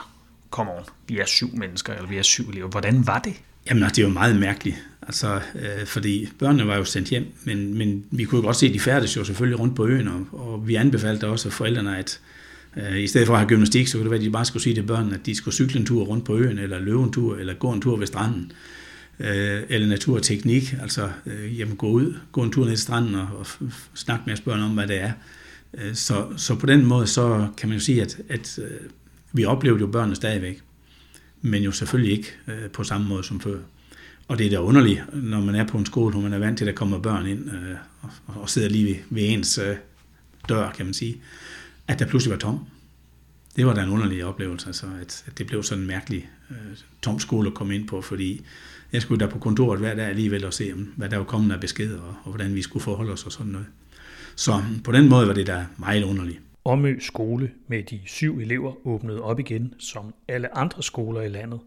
kom 0.51 0.69
on, 0.69 0.83
vi 1.09 1.19
er 1.19 1.27
syv 1.27 1.57
mennesker, 1.57 1.95
eller 1.95 2.09
vi 2.09 2.19
er 2.19 2.23
syv 2.23 2.49
elever. 2.49 2.69
Hvordan 2.69 3.07
var 3.07 3.19
det? 3.19 3.35
Jamen, 3.69 3.83
altså, 3.83 3.97
det 3.97 4.05
var 4.05 4.11
meget 4.11 4.37
mærkeligt, 4.37 4.77
altså, 5.03 5.41
øh, 5.55 5.87
fordi 5.87 6.29
børnene 6.39 6.67
var 6.67 6.77
jo 6.77 6.85
sendt 6.85 7.09
hjem, 7.09 7.27
men, 7.45 7.79
men 7.79 8.05
vi 8.11 8.25
kunne 8.25 8.39
jo 8.39 8.45
godt 8.45 8.57
se, 8.57 8.67
at 8.67 8.75
de 8.75 8.81
færdes 8.81 9.17
jo 9.17 9.25
selvfølgelig 9.25 9.61
rundt 9.61 9.77
på 9.77 9.87
øen, 9.87 10.09
og, 10.09 10.27
og 10.33 10.69
vi 10.69 10.75
anbefalede 10.75 11.27
også 11.27 11.51
forældrene, 11.51 11.99
at 11.99 12.21
Øh, 12.77 13.03
I 13.03 13.07
stedet 13.07 13.27
for 13.27 13.35
at 13.35 13.41
have 13.41 13.49
gymnastik, 13.49 13.87
så 13.87 13.99
kunne 13.99 14.05
det 14.05 14.11
være, 14.11 14.21
at 14.21 14.25
de 14.25 14.31
bare 14.31 14.45
skulle 14.45 14.63
sige 14.63 14.75
til 14.75 14.83
børnene, 14.83 15.15
at 15.15 15.27
de 15.27 15.35
skulle 15.35 15.55
cykle 15.55 15.81
en 15.81 15.87
tur 15.87 16.05
rundt 16.05 16.25
på 16.25 16.37
øen, 16.37 16.59
eller 16.59 16.79
løbe 16.79 17.03
en 17.03 17.13
tur, 17.13 17.37
eller 17.37 17.55
gå 17.55 17.73
en 17.73 17.81
tur 17.81 17.97
ved 17.97 18.07
stranden. 18.07 18.53
Øh, 19.21 19.63
eller 19.69 19.89
naturteknik, 19.89 20.75
altså 20.83 21.11
øh, 21.27 21.59
jamen, 21.59 21.77
gå 21.77 21.89
ud, 21.89 22.15
gå 22.33 22.43
en 22.43 22.53
tur 22.53 22.65
ned 22.65 22.73
til 22.73 22.83
stranden 22.83 23.15
og, 23.15 23.29
og 23.39 23.47
snakke 23.95 24.25
med 24.27 24.37
børn 24.45 24.61
om, 24.61 24.71
hvad 24.71 24.87
det 24.87 25.03
er. 25.03 25.13
Øh, 25.75 25.95
så, 25.95 26.27
så 26.37 26.55
på 26.55 26.67
den 26.67 26.87
måde, 26.87 27.07
så 27.07 27.49
kan 27.57 27.69
man 27.69 27.79
jo 27.79 27.85
sige, 27.85 28.03
at, 28.03 28.19
at 28.29 28.59
vi 29.33 29.45
oplevede 29.45 29.81
jo 29.81 29.87
børnene 29.87 30.17
stadigvæk, 30.17 30.61
men 31.43 31.63
jo 31.63 31.73
selvfølgelig 31.73 32.13
ikke 32.13 32.33
på 32.73 32.85
samme 32.85 33.09
måde 33.09 33.25
som 33.25 33.41
før. 33.41 33.59
Og 34.29 34.39
det 34.39 34.47
er 34.47 34.51
da 34.51 34.61
underligt, 34.61 35.03
når 35.13 35.41
man 35.41 35.55
er 35.55 35.67
på 35.67 35.79
en 35.79 35.87
skole, 35.87 36.13
hvor 36.13 36.21
man 36.21 36.33
er 36.33 36.39
vant 36.39 36.59
til, 36.59 36.65
at 36.65 36.67
der 36.67 36.75
kommer 36.75 36.99
børn 36.99 37.27
ind 37.27 37.51
og, 38.01 38.11
og 38.27 38.51
sidder 38.51 38.69
lige 38.69 38.85
ved, 38.85 38.97
ved 39.11 39.23
ens 39.29 39.61
dør, 40.49 40.73
kan 40.73 40.87
man 40.87 40.95
sige 40.95 41.17
at 41.89 41.99
der 41.99 42.07
pludselig 42.07 42.33
var 42.33 42.39
tom. 42.39 42.67
Det 43.57 43.67
var 43.67 43.75
da 43.75 43.83
en 43.83 43.91
underlig 43.91 44.25
oplevelse, 44.25 44.67
altså, 44.67 44.87
at, 45.01 45.25
at 45.27 45.39
det 45.39 45.47
blev 45.47 45.63
sådan 45.63 45.83
en 45.83 45.89
mærkelig 45.89 46.31
øh, 46.51 46.57
tom 47.03 47.19
skole 47.19 47.49
at 47.49 47.55
komme 47.55 47.75
ind 47.75 47.89
på, 47.89 48.01
fordi 48.01 48.45
jeg 48.93 49.03
skulle 49.03 49.25
der 49.25 49.31
på 49.31 49.39
kontoret 49.39 49.79
hver 49.79 49.95
dag 49.95 50.07
alligevel 50.07 50.45
og 50.45 50.55
se, 50.55 50.73
hvad 50.97 51.09
der 51.09 51.17
var 51.17 51.25
kommet 51.25 51.55
af 51.55 51.61
beskeder, 51.61 52.01
og, 52.01 52.15
og 52.25 52.31
hvordan 52.31 52.55
vi 52.55 52.63
skulle 52.63 52.83
forholde 52.83 53.13
os 53.13 53.25
og 53.25 53.33
sådan 53.33 53.53
noget. 53.53 53.67
Så 54.37 54.53
mm, 54.71 54.83
på 54.83 54.93
den 54.93 55.09
måde 55.09 55.29
var 55.29 55.35
det 55.35 55.47
da 55.47 55.67
meget 55.77 56.05
underligt. 56.05 56.41
Omø 56.65 56.99
skole 57.01 57.51
med 57.69 57.83
de 57.83 58.01
syv 58.07 58.39
elever 58.39 58.87
åbnede 58.87 59.23
op 59.23 59.39
igen, 59.39 59.75
som 59.79 60.15
alle 60.29 60.57
andre 60.57 60.83
skoler 60.83 61.21
i 61.21 61.29
landet. 61.29 61.61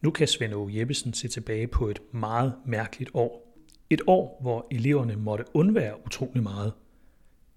Nu 0.00 0.10
kan 0.10 0.28
Svend 0.28 0.54
O. 0.54 0.68
Jeppesen 0.68 1.14
se 1.14 1.28
tilbage 1.28 1.66
på 1.66 1.88
et 1.88 1.98
meget 2.12 2.52
mærkeligt 2.66 3.10
år. 3.14 3.58
Et 3.90 4.00
år, 4.06 4.38
hvor 4.42 4.66
eleverne 4.70 5.16
måtte 5.16 5.44
undvære 5.54 6.06
utrolig 6.06 6.42
meget. 6.42 6.72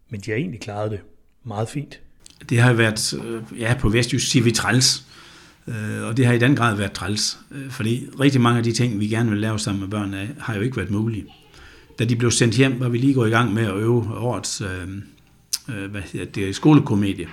Men 0.09 0.21
de 0.21 0.31
har 0.31 0.37
egentlig 0.37 0.59
klaret 0.59 0.91
det 0.91 1.01
meget 1.49 1.69
fint. 1.69 1.99
Det 2.49 2.59
har 2.59 2.73
været, 2.73 3.13
øh, 3.25 3.59
ja, 3.59 3.75
på 3.79 3.89
Vestjysk 3.89 4.31
siger 4.31 4.43
vi 4.43 4.51
træls. 4.51 5.05
Øh, 5.67 6.03
og 6.03 6.17
det 6.17 6.25
har 6.25 6.33
i 6.33 6.39
den 6.39 6.55
grad 6.55 6.75
været 6.75 6.91
træls. 6.91 7.39
Øh, 7.51 7.69
fordi 7.69 8.07
rigtig 8.19 8.41
mange 8.41 8.57
af 8.57 8.63
de 8.63 8.71
ting, 8.71 8.99
vi 8.99 9.07
gerne 9.07 9.29
vil 9.29 9.39
lave 9.39 9.59
sammen 9.59 9.81
med 9.81 9.89
børnene, 9.89 10.35
har 10.39 10.55
jo 10.55 10.61
ikke 10.61 10.77
været 10.77 10.91
mulige. 10.91 11.25
Da 11.99 12.05
de 12.05 12.15
blev 12.15 12.31
sendt 12.31 12.55
hjem, 12.55 12.79
var 12.79 12.89
vi 12.89 12.97
lige 12.97 13.13
gået 13.13 13.27
i 13.27 13.31
gang 13.31 13.53
med 13.53 13.65
at 13.65 13.75
øve 13.75 14.17
årets 14.17 14.61
øh, 14.61 15.91
hvad 15.91 16.01
hedder 16.01 16.25
det, 16.25 16.55
skolekomedie. 16.55 17.27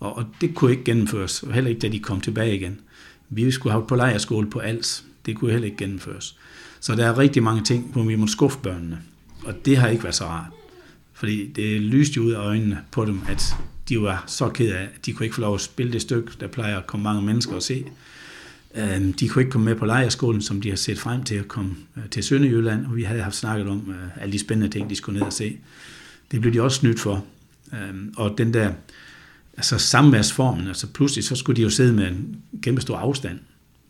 Og, 0.00 0.16
og 0.16 0.24
det 0.40 0.54
kunne 0.54 0.70
ikke 0.70 0.84
gennemføres, 0.84 1.42
og 1.42 1.52
heller 1.52 1.70
ikke 1.70 1.80
da 1.80 1.88
de 1.88 1.98
kom 1.98 2.20
tilbage 2.20 2.56
igen. 2.56 2.80
Vi 3.28 3.50
skulle 3.50 3.72
have 3.72 3.86
på 3.86 3.96
lejerskole 3.96 4.50
på 4.50 4.58
Als. 4.58 5.04
Det 5.26 5.36
kunne 5.36 5.50
heller 5.50 5.66
ikke 5.66 5.76
gennemføres. 5.76 6.36
Så 6.80 6.94
der 6.94 7.06
er 7.06 7.18
rigtig 7.18 7.42
mange 7.42 7.62
ting, 7.62 7.92
hvor 7.92 8.02
vi 8.02 8.16
må 8.16 8.26
skuffe 8.26 8.58
børnene. 8.58 8.98
Og 9.44 9.54
det 9.64 9.76
har 9.76 9.88
ikke 9.88 10.02
været 10.02 10.14
så 10.14 10.24
rart. 10.24 10.63
Fordi 11.14 11.52
det 11.52 11.80
lyste 11.80 12.20
ud 12.20 12.32
af 12.32 12.38
øjnene 12.38 12.78
på 12.90 13.04
dem, 13.04 13.20
at 13.28 13.54
de 13.88 14.00
var 14.00 14.24
så 14.26 14.48
ked 14.48 14.72
af, 14.72 14.82
at 14.82 15.06
de 15.06 15.12
kunne 15.12 15.26
ikke 15.26 15.34
få 15.34 15.40
lov 15.40 15.54
at 15.54 15.60
spille 15.60 15.92
det 15.92 16.02
stykke, 16.02 16.32
der 16.40 16.46
plejer 16.46 16.78
at 16.78 16.86
komme 16.86 17.04
mange 17.04 17.22
mennesker 17.22 17.54
og 17.54 17.62
se. 17.62 17.84
Øhm, 18.74 19.12
de 19.12 19.28
kunne 19.28 19.42
ikke 19.42 19.50
komme 19.50 19.64
med 19.64 19.74
på 19.74 19.86
lejerskolen, 19.86 20.42
som 20.42 20.60
de 20.60 20.68
har 20.68 20.76
set 20.76 20.98
frem 20.98 21.24
til 21.24 21.34
at 21.34 21.48
komme 21.48 21.76
øh, 21.96 22.08
til 22.10 22.22
Sønderjylland, 22.22 22.86
og 22.86 22.96
vi 22.96 23.02
havde 23.02 23.22
haft 23.22 23.36
snakket 23.36 23.68
om 23.68 23.90
øh, 23.90 24.22
alle 24.22 24.32
de 24.32 24.38
spændende 24.38 24.72
ting, 24.72 24.90
de 24.90 24.96
skulle 24.96 25.18
ned 25.18 25.26
og 25.26 25.32
se. 25.32 25.58
Det 26.30 26.40
blev 26.40 26.52
de 26.52 26.62
også 26.62 26.76
snydt 26.76 27.00
for. 27.00 27.24
Øhm, 27.72 28.14
og 28.16 28.38
den 28.38 28.54
der 28.54 28.72
altså 29.56 29.78
samværsformen, 29.78 30.68
altså 30.68 30.86
pludselig 30.86 31.24
så 31.24 31.36
skulle 31.36 31.56
de 31.56 31.62
jo 31.62 31.70
sidde 31.70 31.92
med 31.92 32.08
en 32.08 32.36
kæmpe 32.62 32.80
stor 32.80 32.96
afstand, 32.96 33.38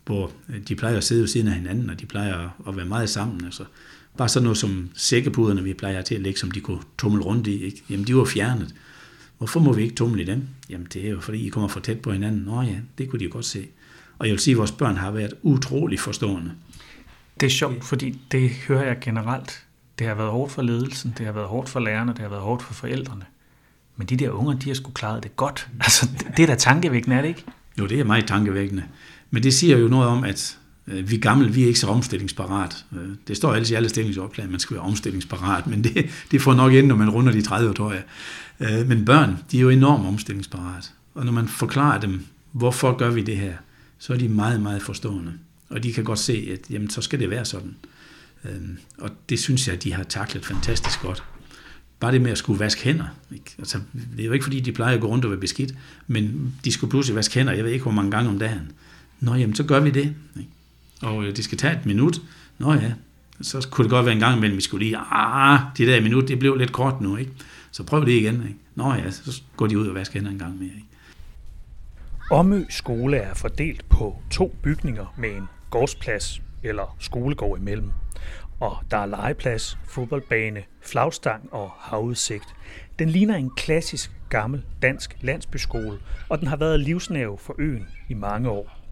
hvor 0.05 0.31
øh, 0.49 0.55
de 0.67 0.75
plejer 0.75 0.97
at 0.97 1.03
sidde 1.03 1.21
ved 1.21 1.27
siden 1.27 1.47
af 1.47 1.53
hinanden, 1.53 1.89
og 1.89 2.01
de 2.01 2.05
plejer 2.05 2.49
at 2.67 2.77
være 2.77 2.85
meget 2.85 3.09
sammen. 3.09 3.45
Altså, 3.45 3.63
Bare 4.17 4.29
sådan 4.29 4.43
noget 4.43 4.57
som 4.57 4.89
sækkepuderne, 4.93 5.63
vi 5.63 5.73
plejer 5.73 6.01
til 6.01 6.15
at 6.15 6.21
lægge, 6.21 6.39
som 6.39 6.51
de 6.51 6.59
kunne 6.59 6.81
tumle 6.97 7.23
rundt 7.23 7.47
i, 7.47 7.63
ikke? 7.63 7.83
jamen 7.89 8.07
de 8.07 8.15
var 8.15 8.25
fjernet. 8.25 8.75
Hvorfor 9.37 9.59
må 9.59 9.73
vi 9.73 9.83
ikke 9.83 9.95
tumle 9.95 10.21
i 10.21 10.25
dem? 10.25 10.47
Jamen 10.69 10.87
det 10.93 11.05
er 11.05 11.09
jo 11.09 11.19
fordi, 11.19 11.45
I 11.45 11.49
kommer 11.49 11.67
for 11.67 11.79
tæt 11.79 11.99
på 11.99 12.11
hinanden. 12.11 12.41
Nå 12.41 12.61
ja, 12.61 12.75
det 12.97 13.09
kunne 13.09 13.19
de 13.19 13.23
jo 13.23 13.29
godt 13.33 13.45
se. 13.45 13.67
Og 14.19 14.27
jeg 14.27 14.31
vil 14.31 14.39
sige, 14.39 14.51
at 14.51 14.57
vores 14.57 14.71
børn 14.71 14.97
har 14.97 15.11
været 15.11 15.33
utrolig 15.41 15.99
forstående. 15.99 16.51
Det 17.39 17.45
er 17.45 17.49
sjovt, 17.49 17.83
fordi 17.83 18.19
det 18.31 18.49
hører 18.49 18.87
jeg 18.87 18.97
generelt. 19.01 19.65
Det 19.99 20.07
har 20.07 20.15
været 20.15 20.31
hårdt 20.31 20.51
for 20.51 20.61
ledelsen, 20.61 21.13
det 21.17 21.25
har 21.25 21.33
været 21.33 21.47
hårdt 21.47 21.69
for 21.69 21.79
lærerne, 21.79 22.11
det 22.11 22.19
har 22.19 22.29
været 22.29 22.41
hårdt 22.41 22.63
for 22.63 22.73
forældrene. 22.73 23.25
Men 23.95 24.07
de 24.07 24.17
der 24.17 24.29
unger, 24.29 24.53
de 24.53 24.69
har 24.69 24.75
sgu 24.75 24.91
klaret 24.91 25.23
det 25.23 25.35
godt. 25.35 25.67
Altså, 25.79 26.09
det 26.37 26.43
er 26.43 26.47
da 26.47 26.55
tankevækkende, 26.55 27.15
er 27.15 27.21
det 27.21 27.27
ikke? 27.27 27.43
Jo, 27.79 27.87
det 27.87 27.99
er 27.99 28.03
meget 28.03 28.27
tankevækkende. 28.27 28.83
Men 29.31 29.43
det 29.43 29.53
siger 29.53 29.77
jo 29.77 29.87
noget 29.87 30.07
om, 30.07 30.23
at 30.23 30.57
Øh, 30.87 31.11
vi 31.11 31.17
gamle, 31.17 31.53
vi 31.53 31.63
er 31.63 31.67
ikke 31.67 31.79
så 31.79 31.87
omstillingsparat. 31.87 32.85
Øh, 32.93 33.09
det 33.27 33.37
står 33.37 33.53
altid 33.53 33.73
i 33.73 33.75
alle 33.75 33.89
stillingsopslag, 33.89 34.43
at 34.43 34.51
man 34.51 34.59
skal 34.59 34.75
være 34.75 34.83
omstillingsparat, 34.83 35.67
men 35.67 35.83
det, 35.83 36.09
det 36.31 36.41
får 36.41 36.53
nok 36.53 36.73
ind, 36.73 36.87
når 36.87 36.95
man 36.95 37.09
runder 37.09 37.31
de 37.31 37.41
30 37.41 37.69
år, 37.69 37.73
tror 37.73 37.93
jeg. 37.93 38.03
Øh, 38.59 38.87
men 38.87 39.05
børn, 39.05 39.37
de 39.51 39.57
er 39.57 39.61
jo 39.61 39.69
enormt 39.69 40.07
omstillingsparat. 40.07 40.91
Og 41.13 41.25
når 41.25 41.31
man 41.31 41.47
forklarer 41.47 41.99
dem, 41.99 42.25
hvorfor 42.51 42.97
gør 42.97 43.09
vi 43.09 43.21
det 43.21 43.37
her, 43.37 43.53
så 43.99 44.13
er 44.13 44.17
de 44.17 44.29
meget, 44.29 44.61
meget 44.61 44.81
forstående. 44.81 45.33
Og 45.69 45.83
de 45.83 45.93
kan 45.93 46.03
godt 46.03 46.19
se, 46.19 46.49
at 46.51 46.59
jamen, 46.69 46.89
så 46.89 47.01
skal 47.01 47.19
det 47.19 47.29
være 47.29 47.45
sådan. 47.45 47.75
Øhm, 48.45 48.77
og 48.97 49.09
det 49.29 49.39
synes 49.39 49.67
jeg, 49.67 49.83
de 49.83 49.93
har 49.93 50.03
taklet 50.03 50.45
fantastisk 50.45 51.01
godt. 51.01 51.23
Bare 51.99 52.11
det 52.11 52.21
med 52.21 52.31
at 52.31 52.37
skulle 52.37 52.59
vaske 52.59 52.83
hænder. 52.83 53.05
Ikke? 53.31 53.55
Altså, 53.59 53.79
det 53.93 54.19
er 54.19 54.25
jo 54.25 54.31
ikke, 54.31 54.43
fordi 54.43 54.59
de 54.59 54.71
plejer 54.71 54.95
at 54.95 55.01
gå 55.01 55.07
rundt 55.07 55.25
og 55.25 55.31
være 55.31 55.39
beskidt, 55.39 55.73
men 56.07 56.53
de 56.65 56.71
skulle 56.71 56.91
pludselig 56.91 57.15
vaske 57.15 57.35
hænder, 57.35 57.53
jeg 57.53 57.63
ved 57.63 57.71
ikke, 57.71 57.83
hvor 57.83 57.91
mange 57.91 58.11
gange 58.11 58.29
om 58.29 58.39
dagen. 58.39 58.71
Nå, 59.19 59.35
jamen, 59.35 59.55
så 59.55 59.63
gør 59.63 59.79
vi 59.79 59.89
det. 59.89 60.15
Ikke? 60.37 60.49
Og 61.05 61.23
øh, 61.23 61.35
det 61.35 61.43
skal 61.43 61.57
tage 61.57 61.73
et 61.73 61.85
minut. 61.85 62.21
Nå 62.57 62.73
ja, 62.73 62.93
så 63.41 63.67
kunne 63.71 63.83
det 63.83 63.91
godt 63.91 64.05
være 64.05 64.13
en 64.13 64.19
gang 64.19 64.37
imellem, 64.37 64.57
vi 64.57 64.61
skulle 64.61 64.85
lige, 64.85 64.97
ah, 65.11 65.59
det 65.77 65.87
der 65.87 66.01
minut, 66.01 66.27
det 66.27 66.39
blev 66.39 66.55
lidt 66.55 66.71
kort 66.71 67.01
nu, 67.01 67.17
ikke? 67.17 67.31
Så 67.71 67.83
prøv 67.83 68.05
det 68.05 68.11
igen, 68.11 68.33
ikke? 68.33 68.59
Nå 68.75 68.93
ja, 68.93 69.11
så 69.11 69.41
går 69.57 69.67
de 69.67 69.79
ud 69.79 69.87
og 69.87 69.95
vasker 69.95 70.19
hænder 70.19 70.31
en 70.31 70.39
gang 70.39 70.59
mere, 70.59 70.69
ikke? 70.75 70.87
Omø 72.31 72.63
skole 72.69 73.17
er 73.17 73.33
fordelt 73.33 73.89
på 73.89 74.21
to 74.31 74.55
bygninger 74.63 75.13
med 75.17 75.29
en 75.29 75.47
gårdsplads 75.69 76.41
eller 76.63 76.95
skolegård 76.99 77.59
imellem. 77.59 77.91
Og 78.59 78.77
der 78.91 78.97
er 78.97 79.05
legeplads, 79.05 79.77
fodboldbane, 79.87 80.63
flagstang 80.81 81.53
og 81.53 81.71
havudsigt. 81.79 82.55
Den 82.99 83.09
ligner 83.09 83.35
en 83.35 83.51
klassisk 83.57 84.11
gammel 84.29 84.63
dansk 84.81 85.17
landsbyskole, 85.21 85.97
og 86.29 86.39
den 86.39 86.47
har 86.47 86.55
været 86.55 86.79
livsnerve 86.79 87.37
for 87.37 87.55
øen 87.59 87.87
i 88.09 88.13
mange 88.13 88.49
år. 88.49 88.84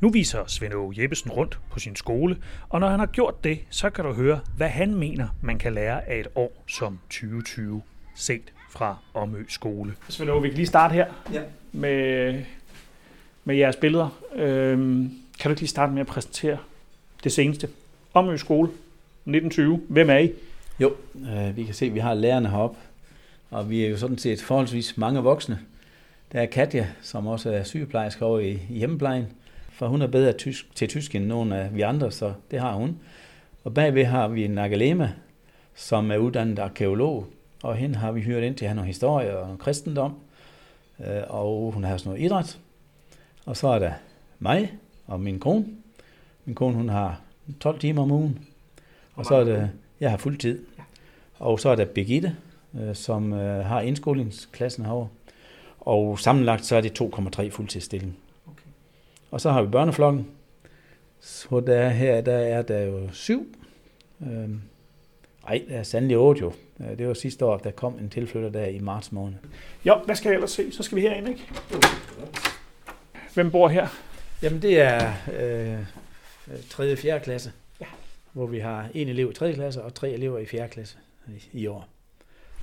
Nu 0.00 0.08
viser 0.10 0.44
Svend 0.46 0.74
Åge 0.74 0.94
Jeppesen 1.02 1.30
rundt 1.30 1.58
på 1.70 1.78
sin 1.78 1.96
skole, 1.96 2.36
og 2.68 2.80
når 2.80 2.88
han 2.88 2.98
har 2.98 3.06
gjort 3.06 3.44
det, 3.44 3.58
så 3.70 3.90
kan 3.90 4.04
du 4.04 4.12
høre, 4.12 4.40
hvad 4.56 4.68
han 4.68 4.94
mener, 4.94 5.28
man 5.42 5.58
kan 5.58 5.74
lære 5.74 6.08
af 6.08 6.20
et 6.20 6.26
år 6.34 6.62
som 6.68 6.98
2020, 7.10 7.82
set 8.14 8.42
fra 8.70 8.96
Omø 9.14 9.44
Skole. 9.48 9.94
Svend 10.08 10.30
Åge, 10.30 10.42
vi 10.42 10.48
kan 10.48 10.56
lige 10.56 10.66
starte 10.66 10.92
her 10.94 11.06
Ja. 11.32 11.40
med, 11.72 12.42
med 13.44 13.56
jeres 13.56 13.76
billeder. 13.76 14.08
Øhm, 14.34 15.12
kan 15.40 15.48
du 15.48 15.50
ikke 15.50 15.60
lige 15.60 15.68
starte 15.68 15.92
med 15.92 16.00
at 16.00 16.06
præsentere 16.06 16.58
det 17.24 17.32
seneste? 17.32 17.68
Omø 18.14 18.36
Skole 18.36 18.68
1920. 18.68 19.80
Hvem 19.88 20.10
er 20.10 20.18
I? 20.18 20.32
Jo, 20.80 20.94
øh, 21.36 21.56
vi 21.56 21.64
kan 21.64 21.74
se, 21.74 21.86
at 21.86 21.94
vi 21.94 21.98
har 21.98 22.14
lærerne 22.14 22.48
heroppe, 22.50 22.76
og 23.50 23.70
vi 23.70 23.84
er 23.84 23.88
jo 23.88 23.96
sådan 23.96 24.18
set 24.18 24.42
forholdsvis 24.42 24.96
mange 24.96 25.20
voksne. 25.20 25.58
Der 26.32 26.40
er 26.40 26.46
Katja, 26.46 26.86
som 27.02 27.26
også 27.26 27.50
er 27.52 27.62
sygeplejerske 27.62 28.24
over 28.24 28.38
i, 28.38 28.50
i 28.70 28.78
hjemmeplejen, 28.78 29.26
for 29.80 29.88
hun 29.88 30.02
er 30.02 30.06
bedre 30.06 30.32
tysk, 30.32 30.74
til 30.74 30.88
tysk 30.88 31.14
end 31.14 31.26
nogen 31.26 31.52
af 31.52 31.74
vi 31.74 31.80
andre, 31.80 32.12
så 32.12 32.32
det 32.50 32.60
har 32.60 32.74
hun. 32.74 32.98
Og 33.64 33.74
bagved 33.74 34.04
har 34.04 34.28
vi 34.28 34.48
Nagalema, 34.48 35.12
som 35.74 36.10
er 36.10 36.16
uddannet 36.16 36.58
arkeolog, 36.58 37.26
og 37.62 37.76
hende 37.76 37.96
har 37.96 38.12
vi 38.12 38.20
hyret 38.20 38.42
ind 38.42 38.54
til 38.54 38.64
at 38.64 38.68
have 38.68 38.74
noget 38.74 38.86
historie 38.86 39.38
og 39.38 39.46
noget 39.46 39.60
kristendom, 39.60 40.14
øh, 41.06 41.22
og 41.28 41.72
hun 41.72 41.84
har 41.84 41.96
sådan 41.96 42.10
noget 42.10 42.24
idræt. 42.24 42.58
Og 43.46 43.56
så 43.56 43.68
er 43.68 43.78
der 43.78 43.92
mig 44.38 44.72
og 45.06 45.20
min 45.20 45.38
kone. 45.38 45.66
Min 46.44 46.54
kone, 46.54 46.76
hun 46.76 46.88
har 46.88 47.20
12 47.60 47.78
timer 47.78 48.02
om 48.02 48.10
ugen. 48.10 48.38
Og 49.14 49.26
så 49.26 49.34
er 49.34 49.44
det, 49.44 49.70
jeg 50.00 50.10
har 50.10 50.16
fuld 50.16 50.38
tid. 50.38 50.64
Og 51.38 51.60
så 51.60 51.68
er 51.68 51.76
der 51.76 51.84
Birgitte, 51.84 52.36
øh, 52.80 52.94
som 52.94 53.32
øh, 53.32 53.64
har 53.64 53.80
indskolingsklassen 53.80 54.84
herovre. 54.84 55.08
Og 55.80 56.18
sammenlagt 56.18 56.64
så 56.64 56.76
er 56.76 56.80
det 56.80 57.00
2,3 57.00 57.50
fuldtidsstilling. 57.50 58.16
Og 59.30 59.40
så 59.40 59.50
har 59.50 59.62
vi 59.62 59.68
børneflokken. 59.68 60.26
Så 61.20 61.60
der 61.66 61.76
er 61.76 61.88
her, 61.88 62.20
der 62.20 62.36
er 62.36 62.62
der 62.62 62.80
jo 62.80 63.08
syv. 63.12 63.54
Øhm, 64.22 64.60
ej, 65.48 65.62
der 65.68 65.76
er 65.78 65.82
sandelig 65.82 66.16
otte 66.18 66.40
jo. 66.40 66.52
Det 66.98 67.08
var 67.08 67.14
sidste 67.14 67.44
år, 67.44 67.56
der 67.56 67.70
kom 67.70 67.98
en 67.98 68.08
tilflytter 68.10 68.50
der 68.50 68.64
i 68.66 68.78
marts 68.78 69.12
måned. 69.12 69.34
Jo, 69.86 69.94
hvad 70.04 70.14
skal 70.14 70.28
jeg 70.28 70.34
ellers 70.34 70.50
se? 70.50 70.72
Så 70.72 70.82
skal 70.82 70.96
vi 70.96 71.00
herind, 71.02 71.28
ikke? 71.28 71.48
Hvem 73.34 73.50
bor 73.50 73.68
her? 73.68 73.86
Jamen 74.42 74.62
det 74.62 74.80
er 74.80 75.12
øh, 75.40 75.78
3. 76.70 76.92
og 76.92 76.98
4. 76.98 77.20
klasse, 77.20 77.52
Ja. 77.80 77.86
hvor 78.32 78.46
vi 78.46 78.58
har 78.58 78.88
en 78.94 79.08
elev 79.08 79.30
i 79.30 79.34
3. 79.34 79.52
klasse 79.52 79.82
og 79.82 79.94
tre 79.94 80.10
elever 80.10 80.38
i 80.38 80.46
4. 80.46 80.68
klasse 80.68 80.96
i, 81.52 81.66
år. 81.66 81.88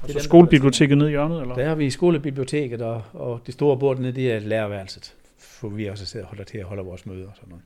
Og 0.02 0.08
så 0.08 0.14
dem, 0.14 0.22
skolebiblioteket 0.22 0.98
nede 0.98 1.10
i 1.10 1.12
hjørnet, 1.12 1.42
eller? 1.42 1.56
Der 1.56 1.68
har 1.68 1.76
vi 1.76 1.90
skolebiblioteket, 1.90 2.82
og, 2.82 3.02
og 3.14 3.42
det 3.46 3.54
store 3.54 3.78
bord 3.80 4.00
nede, 4.00 4.12
det 4.12 4.32
er 4.34 4.40
lærerværelset, 4.40 5.14
hvor 5.60 5.70
vi 5.70 5.86
også 5.86 6.06
sidder 6.06 6.26
og 6.26 6.30
holder 6.30 6.44
til 6.44 6.58
at 6.58 6.66
holde 6.66 6.84
vores 6.84 7.06
møder 7.06 7.28
og 7.28 7.36
sådan 7.36 7.50
noget. 7.50 7.66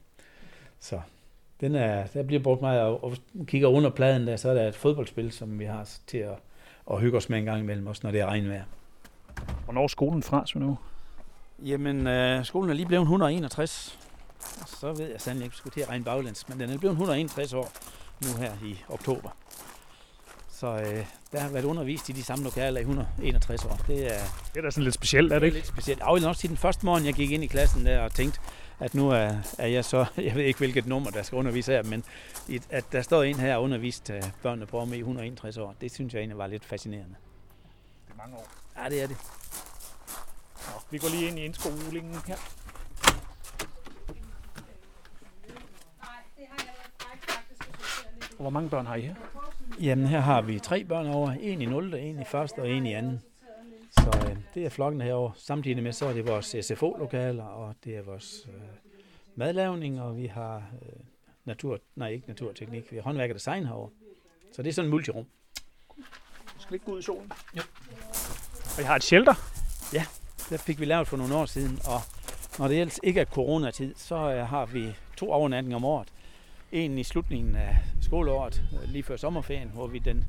Så 0.79 1.01
den 1.61 1.75
er, 1.75 2.07
der 2.07 2.23
bliver 2.23 2.41
brugt 2.43 2.61
meget, 2.61 2.81
og, 2.81 3.03
og 3.03 3.17
kigger 3.45 3.67
under 3.67 3.89
pladen 3.89 4.27
der, 4.27 4.37
så 4.37 4.49
er 4.49 4.53
der 4.53 4.67
et 4.67 4.75
fodboldspil, 4.75 5.31
som 5.31 5.59
vi 5.59 5.65
har 5.65 5.89
til 6.07 6.17
at, 6.17 6.35
at 6.91 6.99
hygge 6.99 7.17
os 7.17 7.29
med 7.29 7.39
en 7.39 7.45
gang 7.45 7.59
imellem, 7.59 7.87
også 7.87 8.01
når 8.03 8.11
det 8.11 8.21
er 8.21 8.25
regnvejr. 8.25 8.63
Hvornår 9.63 9.83
er 9.83 9.87
skolen 9.87 10.23
fra, 10.23 10.43
Svend 10.47 10.65
Åge? 10.65 10.77
Jamen, 11.59 12.07
øh, 12.07 12.45
skolen 12.45 12.69
er 12.69 12.73
lige 12.73 12.85
blevet 12.85 13.01
161. 13.01 13.99
Og 14.61 14.67
så 14.67 14.93
ved 14.93 15.09
jeg 15.09 15.21
sandelig 15.21 15.45
ikke, 15.45 15.53
at 15.53 15.57
skulle 15.57 15.73
til 15.73 15.81
at 15.81 15.89
regne 15.89 16.05
baglæns, 16.05 16.49
men 16.49 16.59
den 16.59 16.69
er 16.69 16.77
blevet 16.77 16.93
161 16.93 17.53
år 17.53 17.71
nu 18.25 18.27
her 18.39 18.51
i 18.65 18.77
oktober. 18.89 19.29
Så 20.61 20.67
øh, 20.67 21.05
der 21.31 21.39
har 21.39 21.49
været 21.49 21.63
undervist 21.65 22.09
i 22.09 22.11
de 22.11 22.23
samme 22.23 22.43
lokaler 22.43 22.79
i 22.79 22.81
161 22.81 23.65
år. 23.65 23.79
Det 23.87 24.15
er, 24.15 24.19
Det 24.53 24.57
er 24.57 24.61
da 24.61 24.69
sådan 24.69 24.83
lidt 24.83 24.95
specielt, 24.95 25.31
er 25.31 25.35
det 25.35 25.41
det 25.41 25.45
er 25.45 25.45
ikke? 25.45 25.57
lidt 25.57 25.67
specielt. 25.67 25.99
Jeg 25.99 26.13
vil 26.13 26.21
nok 26.21 26.35
sige, 26.35 26.49
den 26.49 26.57
første 26.57 26.85
morgen, 26.85 27.05
jeg 27.05 27.13
gik 27.13 27.31
ind 27.31 27.43
i 27.43 27.47
klassen 27.47 27.85
der 27.85 27.99
og 28.01 28.13
tænkte, 28.13 28.39
at 28.79 28.93
nu 28.93 29.09
er, 29.09 29.33
er 29.57 29.67
jeg 29.67 29.85
så, 29.85 30.05
jeg 30.27 30.35
ved 30.35 30.43
ikke 30.43 30.59
hvilket 30.59 30.85
nummer, 30.85 31.11
der 31.11 31.23
skal 31.23 31.35
undervise 31.35 31.71
her, 31.71 31.83
men 31.83 32.03
at 32.69 32.85
der 32.91 33.01
står 33.01 33.23
en 33.23 33.35
her 33.35 33.55
og 33.55 33.63
undervist 33.63 34.09
øh, 34.09 34.23
børnene 34.43 34.65
på 34.65 34.79
om 34.79 34.93
i 34.93 34.97
161 34.97 35.57
år, 35.57 35.75
det 35.81 35.91
synes 35.91 36.13
jeg 36.13 36.19
egentlig 36.19 36.37
var 36.37 36.47
lidt 36.47 36.65
fascinerende. 36.65 37.15
Det 38.07 38.13
er 38.13 38.17
mange 38.17 38.35
år. 38.35 38.47
Ja, 38.83 38.89
det 38.89 39.01
er 39.01 39.07
det. 39.07 39.17
Nå, 40.55 40.81
vi 40.91 40.97
går 40.97 41.09
lige 41.09 41.27
ind 41.27 41.39
i 41.39 41.45
indskolingen 41.45 42.15
her. 42.27 42.37
Og 48.31 48.43
hvor 48.43 48.49
mange 48.49 48.69
børn 48.69 48.85
har 48.85 48.95
I 48.95 49.01
her? 49.01 49.15
Jamen, 49.79 50.05
her 50.05 50.19
har 50.19 50.41
vi 50.41 50.59
tre 50.59 50.83
børn 50.83 51.07
over. 51.07 51.31
En 51.31 51.61
i 51.61 51.65
0., 51.65 51.93
en 51.93 52.19
i 52.19 52.23
første 52.23 52.59
og 52.59 52.69
en 52.69 52.85
i 52.85 52.93
anden. 52.93 53.21
Så 53.91 54.29
øh, 54.29 54.37
det 54.53 54.65
er 54.65 54.69
flokken 54.69 55.01
herovre. 55.01 55.33
Samtidig 55.35 55.83
med, 55.83 55.91
så 55.91 56.05
er 56.05 56.13
det 56.13 56.27
vores 56.27 56.55
SFO-lokaler, 56.61 57.43
og 57.43 57.75
det 57.83 57.97
er 57.97 58.01
vores 58.01 58.47
øh, 58.47 58.61
madlavning, 59.35 60.01
og 60.01 60.17
vi 60.17 60.25
har 60.25 60.55
øh, 60.55 60.99
natur, 61.45 61.79
nej, 61.95 62.09
ikke 62.09 62.27
naturteknik, 62.27 62.91
vi 62.91 62.95
har 62.95 63.03
håndværk 63.03 63.29
og 63.29 63.35
design 63.35 63.65
herovre. 63.65 63.89
Så 64.53 64.61
det 64.61 64.69
er 64.69 64.73
sådan 64.73 64.87
en 64.87 64.91
multirum. 64.91 65.25
Skal 66.59 66.71
vi 66.71 66.75
ikke 66.75 66.85
gå 66.85 66.91
ud 66.91 66.99
i 66.99 67.03
solen? 67.03 67.31
Jo. 67.57 67.61
Og 68.77 68.81
I 68.81 68.83
har 68.83 68.95
et 68.95 69.03
shelter? 69.03 69.33
Der 70.49 70.57
fik 70.57 70.79
vi 70.79 70.85
lavet 70.85 71.07
for 71.07 71.17
nogle 71.17 71.35
år 71.35 71.45
siden, 71.45 71.79
og 71.85 72.01
når 72.59 72.67
det 72.67 72.81
ellers 72.81 72.99
ikke 73.03 73.19
er 73.19 73.25
coronatid, 73.25 73.93
så 73.97 74.15
øh, 74.15 74.47
har 74.47 74.65
vi 74.65 74.95
to 75.17 75.31
overnatninger 75.31 75.75
om 75.75 75.85
året. 75.85 76.07
En 76.71 76.97
i 76.97 77.03
slutningen 77.03 77.55
af 77.55 77.77
skoleåret, 78.11 78.63
øh, 78.73 78.89
lige 78.89 79.03
før 79.03 79.15
sommerferien, 79.15 79.69
hvor 79.73 79.87
vi 79.87 79.99
den 79.99 80.25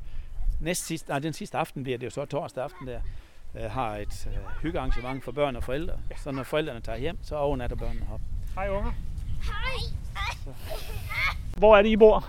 næst 0.61 0.85
sidste, 0.85 1.09
nej, 1.09 1.19
den 1.19 1.33
sidste 1.33 1.57
aften 1.57 1.83
bliver 1.83 1.97
det 1.97 2.05
jo 2.05 2.09
så 2.09 2.25
torsdag 2.25 2.63
aften 2.63 2.87
der, 2.87 2.99
øh, 3.55 3.71
har 3.71 3.97
et 3.97 4.27
øh, 4.27 4.61
hyggearrangement 4.61 5.23
for 5.23 5.31
børn 5.31 5.55
og 5.55 5.63
forældre. 5.63 5.93
Så 6.17 6.31
når 6.31 6.43
forældrene 6.43 6.81
tager 6.81 6.97
hjem, 6.97 7.17
så 7.21 7.35
overnatter 7.35 7.75
børnene 7.75 8.05
op. 8.13 8.19
Hej 8.55 8.69
unger. 8.69 8.91
Hvor 11.57 11.77
er 11.77 11.81
det, 11.81 11.89
I 11.89 11.95
bor? 11.95 12.25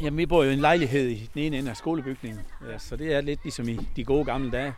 Jamen, 0.00 0.18
vi 0.18 0.26
bor 0.26 0.44
jo 0.44 0.50
i 0.50 0.52
en 0.52 0.60
lejlighed 0.60 1.08
i 1.08 1.30
den 1.34 1.42
ene 1.42 1.58
ende 1.58 1.70
af 1.70 1.76
skolebygningen, 1.76 2.40
ja, 2.70 2.78
så 2.78 2.96
det 2.96 3.14
er 3.14 3.20
lidt 3.20 3.40
ligesom 3.42 3.68
i 3.68 3.78
de 3.96 4.04
gode 4.04 4.24
gamle 4.24 4.50
dage, 4.50 4.74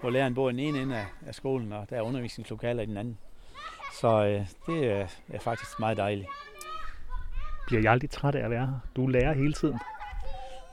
hvor 0.00 0.10
læreren 0.10 0.34
bor 0.34 0.48
i 0.48 0.52
den 0.52 0.60
ene 0.60 0.82
ende 0.82 0.96
af, 0.96 1.06
af 1.26 1.34
skolen, 1.34 1.72
og 1.72 1.86
der 1.90 1.96
er 1.96 2.02
undervisningslokaler 2.02 2.82
i 2.82 2.86
den 2.86 2.96
anden. 2.96 3.18
Så 4.00 4.24
øh, 4.24 4.46
det 4.66 4.90
er, 4.90 5.06
er 5.28 5.40
faktisk 5.40 5.80
meget 5.80 5.96
dejligt. 5.96 6.28
Bliver 7.66 7.82
jeg 7.82 7.92
aldrig 7.92 8.10
træt 8.10 8.34
af 8.34 8.44
at 8.44 8.50
være 8.50 8.66
her? 8.66 8.78
Du 8.96 9.06
lærer 9.06 9.34
hele 9.34 9.52
tiden. 9.52 9.78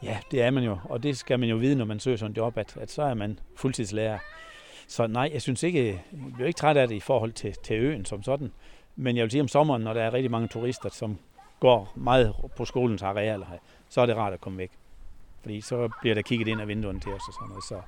Ja, 0.04 0.18
det 0.32 0.42
er 0.42 0.52
man 0.52 0.64
jo, 0.64 0.78
og 0.84 1.04
det 1.04 1.18
skal 1.18 1.40
man 1.40 1.50
jo 1.50 1.56
vide, 1.56 1.76
når 1.76 1.86
man 1.86 2.00
søger 2.00 2.18
sådan 2.18 2.32
en 2.32 2.36
job, 2.36 2.58
at, 2.58 2.78
at 2.78 2.92
så 2.92 3.02
er 3.02 3.14
man 3.14 3.40
fuldtidslærer. 3.56 4.18
Så 4.88 5.08
nej, 5.08 5.30
jeg 5.34 5.42
synes 5.42 5.64
ikke, 5.64 5.88
jeg 5.88 6.00
bliver 6.34 6.48
ikke 6.48 6.58
træt 6.58 6.78
af 6.78 6.88
det 6.88 6.96
i 6.96 7.00
forhold 7.00 7.32
til, 7.32 7.56
til 7.64 7.76
øen 7.76 8.06
som 8.06 8.24
sådan. 8.24 8.52
Men 8.96 9.18
jeg 9.18 9.24
vil 9.24 9.32
sige 9.32 9.42
om 9.42 9.48
sommeren, 9.48 9.82
når 9.82 9.94
der 9.94 10.02
er 10.02 10.14
rigtig 10.14 10.32
mange 10.32 10.48
turister, 10.48 10.90
som 10.90 11.18
går 11.60 11.94
meget 11.96 12.36
på 12.58 12.66
skolens 12.66 13.02
arealer 13.02 13.46
her, 13.46 13.58
så 13.90 14.02
er 14.02 14.06
det 14.06 14.16
rart 14.16 14.34
at 14.34 14.42
komme 14.42 14.58
væk. 14.58 14.72
Fordi 15.42 15.62
så 15.62 15.90
bliver 16.02 16.16
der 16.16 16.22
kigget 16.22 16.48
ind 16.48 16.62
af 16.62 16.68
vinduerne 16.68 17.00
til 17.00 17.12
os 17.12 17.22
og 17.28 17.34
sådan 17.34 17.48
noget. 17.50 17.64
Så, 17.64 17.82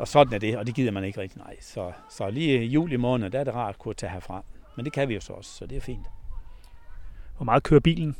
og 0.00 0.08
sådan 0.08 0.34
er 0.34 0.38
det, 0.38 0.56
og 0.56 0.66
det 0.66 0.74
gider 0.74 0.90
man 0.90 1.04
ikke 1.04 1.20
rigtig. 1.20 1.38
Nej, 1.38 1.56
så, 1.60 1.92
så 2.10 2.30
lige 2.30 2.64
i 2.64 2.66
juli 2.66 2.96
måned, 2.96 3.30
der 3.30 3.40
er 3.40 3.44
det 3.44 3.54
rart 3.54 3.74
at 3.74 3.78
kunne 3.78 3.94
tage 3.94 4.12
herfra. 4.12 4.42
Men 4.76 4.84
det 4.84 4.92
kan 4.92 5.08
vi 5.08 5.14
jo 5.14 5.20
så 5.20 5.32
også, 5.32 5.50
så 5.50 5.66
det 5.66 5.76
er 5.76 5.80
fint. 5.80 6.06
Hvor 7.42 7.44
meget 7.44 7.62
kører 7.62 7.80
bilen? 7.80 8.16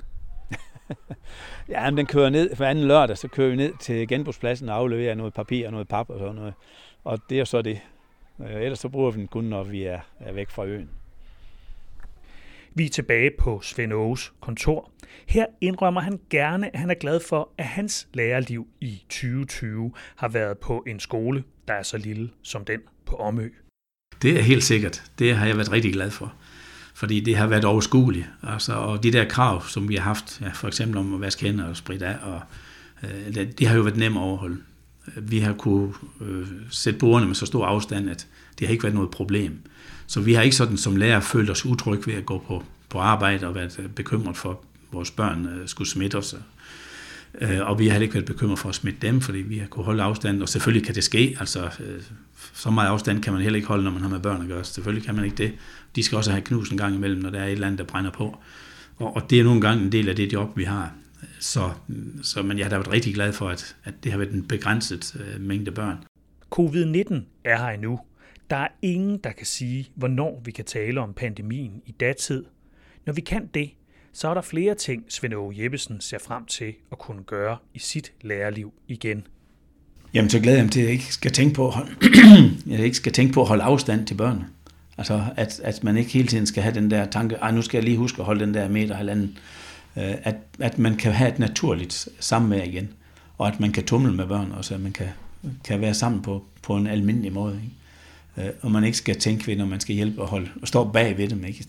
Ja, 1.69 1.91
men 1.91 1.97
den 1.97 2.07
kører 2.07 2.31
ned 2.31 2.57
for 2.57 2.65
anden 2.65 2.85
lørdag, 2.85 3.19
så 3.19 3.29
kører 3.29 3.51
vi 3.51 3.57
ned 3.57 3.73
til 3.81 4.09
genbrugspladsen 4.09 4.69
og 4.69 4.77
afleverer 4.77 5.15
noget 5.15 5.35
papir 5.35 5.67
og 5.67 5.73
noget 5.73 5.89
pap 5.89 6.11
og 6.11 6.19
sådan 6.19 6.35
noget. 6.35 6.55
Og 7.05 7.19
det 7.31 7.41
er 7.41 7.45
så 7.45 7.63
det. 7.63 7.81
Øh, 8.41 8.63
Ellers 8.63 8.79
så 8.79 8.89
bruger 8.89 9.11
vi 9.11 9.21
den 9.21 9.29
kun, 9.29 9.45
når 9.45 9.63
vi 9.63 9.83
er, 9.83 10.01
er 10.21 10.33
væk 10.33 10.51
fra 10.51 10.65
øen. 10.65 10.91
Vi 12.75 12.85
er 12.85 12.89
tilbage 12.89 13.31
på 13.39 13.61
Svend 13.61 13.93
Åges 13.93 14.33
kontor. 14.41 14.91
Her 15.27 15.47
indrømmer 15.61 16.01
han 16.01 16.21
gerne, 16.31 16.75
at 16.75 16.81
han 16.81 16.91
er 16.91 16.95
glad 16.95 17.21
for, 17.29 17.51
at 17.59 17.65
hans 17.65 18.09
lærerliv 18.15 18.67
i 18.81 19.03
2020 19.09 19.93
har 20.17 20.29
været 20.29 20.59
på 20.59 20.85
en 20.87 21.01
skole, 21.01 21.45
der 21.69 21.75
er 21.75 21.83
så 21.83 21.99
lille 21.99 22.31
som 22.43 22.65
den 22.65 22.81
på 23.07 23.17
Omø. 23.17 23.49
Det 24.23 24.39
er 24.39 24.43
helt 24.43 24.65
sikkert. 24.65 25.03
Det 25.19 25.37
har 25.37 25.47
jeg 25.47 25.57
været 25.57 25.73
rigtig 25.73 25.93
glad 25.93 26.11
for. 26.11 26.35
Fordi 26.95 27.21
det 27.21 27.37
har 27.37 27.47
været 27.47 27.65
overskueligt. 27.65 28.27
Altså, 28.43 28.73
og 28.73 29.03
de 29.03 29.13
der 29.13 29.25
krav, 29.25 29.67
som 29.67 29.89
vi 29.89 29.95
har 29.95 30.03
haft, 30.03 30.41
ja, 30.41 30.51
for 30.55 30.69
eksempel 30.69 30.99
om 30.99 31.15
at 31.15 31.21
vaske 31.21 31.47
hænder 31.47 31.65
og 31.65 31.77
spritte 31.77 32.07
af, 32.07 32.17
og, 32.23 32.41
øh, 33.03 33.35
det, 33.35 33.59
det 33.59 33.69
har 33.69 33.77
jo 33.77 33.83
været 33.83 33.97
nemt 33.97 34.17
at 34.17 34.21
overholde. 34.21 34.57
Vi 35.17 35.39
har 35.39 35.53
kunne 35.53 35.93
øh, 36.21 36.47
sætte 36.71 36.99
bordene 36.99 37.27
med 37.27 37.35
så 37.35 37.47
stor 37.47 37.67
afstand, 37.67 38.11
at 38.11 38.27
det 38.59 38.67
har 38.67 38.73
ikke 38.73 38.85
været 38.85 38.95
noget 38.95 39.11
problem. 39.11 39.59
Så 40.07 40.21
vi 40.21 40.35
har 40.35 40.43
ikke 40.43 40.57
sådan 40.57 40.77
som 40.77 40.97
lærer 40.97 41.21
følt 41.21 41.51
os 41.51 41.67
utrygge 41.67 42.07
ved 42.07 42.15
at 42.15 42.27
gå 42.27 42.45
på, 42.47 42.65
på 42.89 42.99
arbejde 42.99 43.47
og 43.47 43.55
været 43.55 43.79
øh, 43.79 43.89
bekymret 43.89 44.37
for, 44.37 44.51
at 44.51 44.57
vores 44.93 45.11
børn 45.11 45.47
øh, 45.47 45.69
skulle 45.69 45.91
smitte 45.91 46.19
os. 46.19 46.35
Øh, 47.41 47.61
og 47.63 47.79
vi 47.79 47.87
har 47.87 47.93
heller 47.93 48.03
ikke 48.03 48.15
været 48.15 48.27
bekymret 48.27 48.59
for 48.59 48.69
at 48.69 48.75
smitte 48.75 48.99
dem, 49.03 49.21
fordi 49.21 49.39
vi 49.39 49.59
har 49.59 49.67
kunne 49.67 49.85
holde 49.85 50.03
afstand, 50.03 50.43
og 50.43 50.49
selvfølgelig 50.49 50.87
kan 50.87 50.95
det 50.95 51.05
ske. 51.05 51.37
Altså, 51.41 51.65
øh, 51.65 52.03
så 52.53 52.71
meget 52.71 52.89
afstand 52.89 53.23
kan 53.23 53.33
man 53.33 53.43
heller 53.43 53.57
ikke 53.57 53.69
holde, 53.69 53.85
når 53.85 53.91
man 53.91 54.03
har 54.03 54.09
med 54.09 54.21
børn 54.21 54.43
at 54.43 54.49
gøre. 54.49 54.65
Selvfølgelig 54.65 55.07
kan 55.07 55.15
man 55.15 55.25
ikke 55.25 55.37
det. 55.37 55.53
De 55.97 56.03
skal 56.03 56.19
også 56.19 56.31
have 56.31 56.43
knus 56.43 56.71
en 56.71 56.79
gang 56.79 56.95
imellem, 56.95 57.23
når 57.23 57.31
der 57.31 57.41
er 57.41 57.47
et 57.47 57.53
eller 57.53 57.67
andet, 57.67 57.79
der 57.79 57.85
brænder 57.85 58.11
på. 58.11 58.37
Og, 58.97 59.17
og 59.17 59.31
det 59.31 59.41
er 59.41 59.45
nogle 59.45 59.61
gange 59.61 59.85
en 59.85 59.93
del 59.93 60.09
af 60.09 60.17
det 60.17 60.33
job, 60.33 60.57
vi 60.57 60.65
har. 60.65 60.95
Så, 61.41 61.71
så 62.23 62.43
men 62.43 62.59
jeg 62.59 62.65
har 62.67 62.71
da 62.71 62.77
været 62.77 62.93
rigtig 62.93 63.15
glad 63.15 63.33
for, 63.33 63.49
at, 63.49 63.77
at 63.85 63.95
det 64.05 64.13
har 64.13 64.19
været 64.19 64.33
en 64.33 64.49
begrænset 64.49 65.17
øh, 65.21 65.41
mængde 65.41 65.71
børn. 65.71 65.99
Covid-19 66.55 67.15
er 67.45 67.59
her 67.59 67.69
endnu, 67.69 68.01
Der 68.51 68.57
er 68.57 68.69
ingen, 68.83 69.19
der 69.19 69.33
kan 69.33 69.47
sige, 69.47 69.91
hvornår 69.95 70.43
vi 70.45 70.51
kan 70.51 70.65
tale 70.65 71.01
om 71.01 71.13
pandemien 71.15 71.83
i 71.87 71.93
datid. 71.93 72.45
Når 73.07 73.13
vi 73.13 73.21
kan 73.21 73.47
det, 73.55 73.71
så 74.13 74.29
er 74.29 74.35
der 74.35 74.41
flere 74.41 74.75
ting, 74.75 75.05
Svend 75.09 75.35
Aage 75.35 75.63
Jeppesen 75.63 76.01
ser 76.01 76.19
frem 76.19 76.47
til 76.47 76.75
at 76.93 76.99
kunne 76.99 77.23
gøre 77.23 77.57
i 77.75 77.79
sit 77.79 78.13
lærerliv 78.21 78.73
igen. 78.89 79.27
Jamen, 80.15 80.31
så 80.31 80.41
glæder 80.41 80.57
jeg 80.57 80.65
mig 80.65 80.73
til, 80.73 80.81
at 80.81 80.85
jeg 80.85 80.93
ikke 80.93 81.15
skal 81.15 81.33
tænke 81.33 81.55
på 81.55 81.67
at 81.67 81.75
holde, 81.75 81.91
jeg 82.67 82.81
ikke 82.85 82.97
skal 82.97 83.13
tænke 83.13 83.33
på 83.33 83.43
at 83.43 83.49
holde 83.49 83.63
afstand 83.63 84.07
til 84.07 84.15
børnene. 84.15 84.47
Altså, 84.99 85.25
at, 85.37 85.61
at 85.65 85.85
man 85.85 85.97
ikke 85.97 86.11
hele 86.11 86.29
tiden 86.29 86.47
skal 86.47 86.63
have 86.63 86.75
den 86.75 86.91
der 86.91 87.07
tanke, 87.07 87.35
ej, 87.35 87.51
nu 87.51 87.63
skal 87.63 87.79
jeg 87.79 87.85
lige 87.85 87.97
huske 87.97 88.21
at 88.21 88.27
holde 88.27 88.45
den 88.47 88.55
der 88.55 88.69
meter 88.69 88.95
halvanden. 88.95 89.39
Øh, 89.97 90.15
at, 90.23 90.37
at 90.59 90.79
man 90.79 90.97
kan 90.97 91.13
have 91.13 91.33
et 91.33 91.39
naturligt 91.39 92.09
samvær 92.21 92.63
igen, 92.63 92.89
og 93.39 93.49
at 93.49 93.61
man 93.61 93.73
kan 93.73 93.85
tumle 93.85 94.13
med 94.13 94.27
børn, 94.27 94.53
og 94.53 94.65
så 94.65 94.79
man 94.79 94.93
kan, 94.93 95.09
kan 95.65 95.81
være 95.81 95.95
sammen 95.95 96.23
på, 96.23 96.45
på 96.63 96.77
en 96.77 96.87
almindelig 96.87 97.33
måde. 97.33 97.61
Ikke? 97.65 98.49
Øh, 98.49 98.55
og 98.61 98.71
man 98.71 98.85
ikke 98.85 98.99
skal 98.99 99.19
tænke 99.19 99.47
ved, 99.47 99.57
når 99.57 99.67
man 99.67 99.81
skal 99.81 99.95
hjælpe 99.95 100.23
og, 100.23 100.29
holde, 100.29 100.49
og 100.63 100.69
stå 100.69 100.85
bag 100.85 101.19
ved 101.19 101.29
dem, 101.29 101.45
ikke? 101.45 101.59
I, 101.59 101.63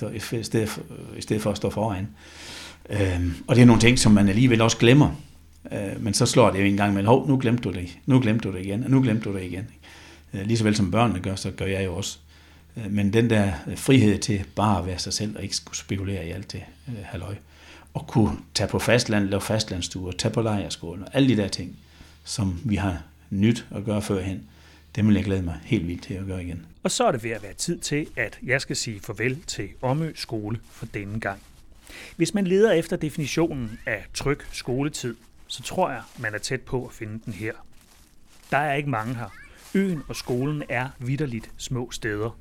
stedet 0.43 0.69
for, 0.69 0.81
i 1.17 1.21
stedet 1.21 1.41
for 1.41 1.51
at 1.51 1.57
stå 1.57 1.69
foran. 1.69 2.07
Øh, 2.89 3.21
og 3.47 3.55
det 3.55 3.61
er 3.61 3.65
nogle 3.65 3.81
ting, 3.81 3.99
som 3.99 4.11
man 4.11 4.29
alligevel 4.29 4.61
også 4.61 4.77
glemmer. 4.77 5.15
Øh, 5.71 6.03
men 6.03 6.13
så 6.13 6.25
slår 6.25 6.51
det 6.51 6.59
jo 6.59 6.65
en 6.65 6.77
gang 6.77 6.93
med, 6.93 7.03
hov, 7.03 7.27
nu 7.27 7.37
glemte 7.37 7.63
du 7.63 7.71
det, 7.71 7.97
nu 8.05 8.19
glemte 8.19 8.49
du 8.49 8.55
det 8.55 8.65
igen, 8.65 8.83
og 8.83 8.89
nu 8.89 9.01
glemte 9.01 9.29
du 9.29 9.35
det 9.35 9.43
igen. 9.43 9.67
Øh, 10.33 10.45
lige 10.45 10.57
så 10.57 10.63
vel 10.63 10.75
som 10.75 10.91
børnene 10.91 11.19
gør, 11.19 11.35
så 11.35 11.51
gør 11.51 11.65
jeg 11.65 11.85
jo 11.85 11.95
også. 11.95 12.17
Øh, 12.77 12.91
men 12.91 13.13
den 13.13 13.29
der 13.29 13.53
frihed 13.75 14.19
til 14.19 14.43
bare 14.55 14.79
at 14.79 14.85
være 14.85 14.99
sig 14.99 15.13
selv, 15.13 15.35
og 15.35 15.43
ikke 15.43 15.55
skulle 15.55 15.77
spekulere 15.77 16.27
i 16.27 16.31
alt 16.31 16.51
det 16.51 16.63
halløj 17.03 17.35
og 17.93 18.07
kunne 18.07 18.37
tage 18.53 18.67
på 18.67 18.79
fastland, 18.79 19.29
lave 19.29 19.41
fastlandsture, 19.41 20.13
tage 20.13 20.33
på 20.33 20.41
lejerskole 20.41 21.05
og 21.05 21.09
alle 21.13 21.29
de 21.29 21.37
der 21.41 21.47
ting, 21.47 21.77
som 22.23 22.59
vi 22.65 22.75
har 22.75 23.03
nyt 23.29 23.65
at 23.75 23.85
gøre 23.85 24.01
førhen, 24.01 24.43
det 24.95 25.07
vil 25.07 25.15
jeg 25.15 25.23
glæde 25.23 25.41
mig 25.41 25.59
helt 25.63 25.87
vildt 25.87 26.03
til 26.03 26.13
at 26.13 26.25
gøre 26.25 26.43
igen. 26.43 26.65
Og 26.83 26.91
så 26.91 27.03
er 27.07 27.11
det 27.11 27.23
ved 27.23 27.31
at 27.31 27.43
være 27.43 27.53
tid 27.53 27.79
til, 27.79 28.07
at 28.15 28.39
jeg 28.43 28.61
skal 28.61 28.75
sige 28.75 28.99
farvel 28.99 29.41
til 29.47 29.69
Omø 29.81 30.11
skole 30.15 30.59
for 30.71 30.85
denne 30.85 31.19
gang. 31.19 31.39
Hvis 32.15 32.33
man 32.33 32.47
leder 32.47 32.71
efter 32.71 32.95
definitionen 32.95 33.79
af 33.85 34.05
tryg 34.13 34.39
skoletid, 34.51 35.15
så 35.53 35.63
tror 35.63 35.89
jeg, 35.89 36.01
man 36.19 36.33
er 36.33 36.37
tæt 36.37 36.61
på 36.61 36.85
at 36.85 36.93
finde 36.93 37.19
den 37.25 37.33
her. 37.33 37.53
Der 38.51 38.57
er 38.57 38.73
ikke 38.73 38.89
mange 38.89 39.15
her. 39.15 39.29
Øen 39.75 40.03
og 40.07 40.15
skolen 40.15 40.63
er 40.69 40.89
vidderligt 40.99 41.51
små 41.57 41.91
steder. 41.91 42.39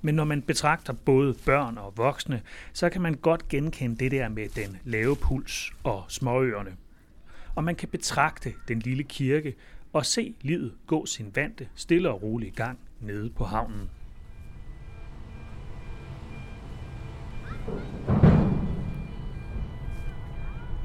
Men 0.00 0.14
når 0.14 0.24
man 0.24 0.42
betragter 0.42 0.92
både 0.92 1.34
børn 1.46 1.78
og 1.78 1.96
voksne, 1.96 2.42
så 2.72 2.90
kan 2.90 3.02
man 3.02 3.14
godt 3.14 3.48
genkende 3.48 3.96
det 3.96 4.10
der 4.10 4.28
med 4.28 4.48
den 4.48 4.76
lave 4.84 5.16
puls 5.16 5.72
og 5.84 6.04
småøerne. 6.08 6.76
Og 7.54 7.64
man 7.64 7.74
kan 7.74 7.88
betragte 7.88 8.54
den 8.68 8.78
lille 8.78 9.02
kirke 9.02 9.54
og 9.92 10.06
se 10.06 10.34
livet 10.40 10.74
gå 10.86 11.06
sin 11.06 11.32
vante, 11.34 11.68
stille 11.74 12.10
og 12.10 12.22
rolig 12.22 12.52
gang 12.52 12.78
nede 13.00 13.30
på 13.30 13.44
havnen. 13.44 13.90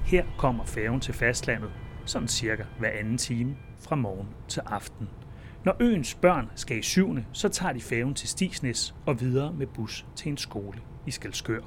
Her 0.07 0.25
kommer 0.37 0.65
færgen 0.65 0.99
til 0.99 1.13
fastlandet, 1.13 1.71
sådan 2.05 2.27
cirka 2.27 2.63
hver 2.79 2.89
anden 2.89 3.17
time 3.17 3.57
fra 3.79 3.95
morgen 3.95 4.27
til 4.47 4.61
aften. 4.65 5.09
Når 5.65 5.75
øens 5.79 6.15
børn 6.15 6.49
skal 6.55 6.77
i 6.77 6.81
syvende, 6.81 7.25
så 7.31 7.49
tager 7.49 7.73
de 7.73 7.81
færgen 7.81 8.13
til 8.13 8.29
Stisnes 8.29 8.95
og 9.05 9.21
videre 9.21 9.53
med 9.53 9.67
bus 9.67 10.05
til 10.15 10.29
en 10.29 10.37
skole 10.37 10.79
i 11.05 11.11
Skalskør. 11.11 11.61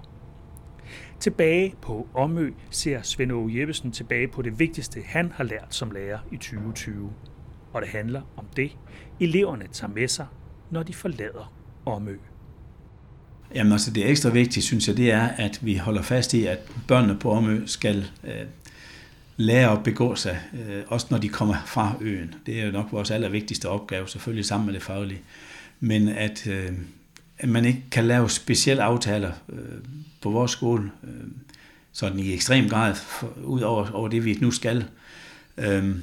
Tilbage 1.19 1.75
på 1.83 2.09
Omø 2.15 2.53
ser 2.71 3.03
Svend 3.03 3.33
Aage 3.33 3.61
Jeppesen 3.61 3.93
tilbage 3.93 4.29
på 4.29 4.43
det 4.43 4.59
vigtigste, 4.59 5.03
han 5.03 5.33
har 5.33 5.45
lært 5.45 5.75
som 5.75 5.91
lærer 5.91 6.19
i 6.33 6.37
2020. 6.37 7.13
Og 7.73 7.83
det 7.83 7.91
handler 7.91 8.23
om 8.37 8.47
det, 8.57 8.79
eleverne 9.21 9.67
tager 9.73 9.93
med 9.93 10.09
sig, 10.09 10.27
når 10.71 10.83
de 10.83 10.95
forlader 10.95 11.53
Omø. 11.87 12.17
Jamen 13.55 13.73
altså 13.73 13.91
det 13.91 14.11
ekstra 14.11 14.31
vigtige, 14.31 14.63
synes 14.63 14.89
jeg, 14.89 14.97
det 14.97 15.11
er, 15.11 15.29
at 15.29 15.59
vi 15.63 15.77
holder 15.77 16.03
fast 16.03 16.35
i, 16.35 16.47
at 16.47 16.59
børnene 16.89 17.17
på 17.19 17.31
Omø 17.31 17.67
skal 17.67 18.07
øh, 18.25 18.47
lære 19.37 19.73
at 19.73 19.83
begå 19.83 20.15
sig, 20.15 20.41
øh, 20.53 20.83
også 20.87 21.07
når 21.11 21.19
de 21.19 21.29
kommer 21.29 21.55
fra 21.67 21.95
øen. 22.01 22.35
Det 22.47 22.61
er 22.61 22.67
jo 22.67 22.73
nok 22.73 22.93
vores 22.93 23.11
allervigtigste 23.11 23.69
opgave, 23.69 24.09
selvfølgelig 24.09 24.45
sammen 24.45 24.67
med 24.67 24.75
det 24.75 24.83
faglige. 24.83 25.21
Men 25.81 26.09
at, 26.09 26.47
øh, 26.47 26.73
at 27.39 27.49
man 27.49 27.65
ikke 27.65 27.83
kan 27.91 28.07
lave 28.07 28.31
specielle 28.31 28.83
aftaler 28.83 29.33
øh, 29.49 29.59
på 30.21 30.31
vores 30.31 30.51
skole, 30.51 30.91
øh, 31.05 31.25
sådan 31.93 32.19
i 32.19 32.33
ekstrem 32.33 32.69
grad, 32.69 32.95
for, 32.95 33.33
ud 33.45 33.61
over, 33.61 33.91
over 33.91 34.09
det, 34.09 34.25
vi 34.25 34.39
nu 34.41 34.51
skal. 34.51 34.85
Øh, 35.59 35.97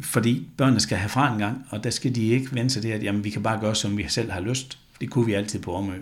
fordi 0.00 0.46
børnene 0.56 0.80
skal 0.80 0.98
have 0.98 1.08
fra 1.08 1.32
en 1.32 1.38
gang, 1.38 1.66
og 1.70 1.84
der 1.84 1.90
skal 1.90 2.14
de 2.14 2.26
ikke 2.26 2.54
vente 2.54 2.74
sig 2.74 2.82
til, 2.82 2.88
at 2.88 3.02
jamen, 3.02 3.24
vi 3.24 3.30
kan 3.30 3.42
bare 3.42 3.60
gøre, 3.60 3.74
som 3.74 3.98
vi 3.98 4.08
selv 4.08 4.30
har 4.30 4.40
lyst. 4.40 4.78
Det 5.00 5.10
kunne 5.10 5.26
vi 5.26 5.32
altid 5.32 5.60
på 5.60 5.74
Omø. 5.74 5.92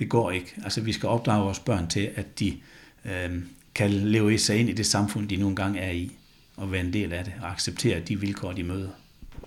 Det 0.00 0.08
går 0.08 0.30
ikke. 0.30 0.54
Altså, 0.64 0.80
vi 0.80 0.92
skal 0.92 1.08
opdrage 1.08 1.44
vores 1.44 1.58
børn 1.58 1.88
til, 1.88 2.10
at 2.14 2.38
de 2.38 2.56
øh, 3.04 3.30
kan 3.74 3.90
leve 3.90 4.38
sig 4.38 4.56
ind 4.56 4.68
i 4.68 4.72
det 4.72 4.86
samfund, 4.86 5.28
de 5.28 5.36
nogle 5.36 5.56
gange 5.56 5.80
er 5.80 5.90
i, 5.90 6.12
og 6.56 6.72
være 6.72 6.80
en 6.80 6.92
del 6.92 7.12
af 7.12 7.24
det, 7.24 7.32
og 7.42 7.50
acceptere 7.50 8.00
de 8.00 8.20
vilkår, 8.20 8.52
de 8.52 8.62
møder. 8.62 8.88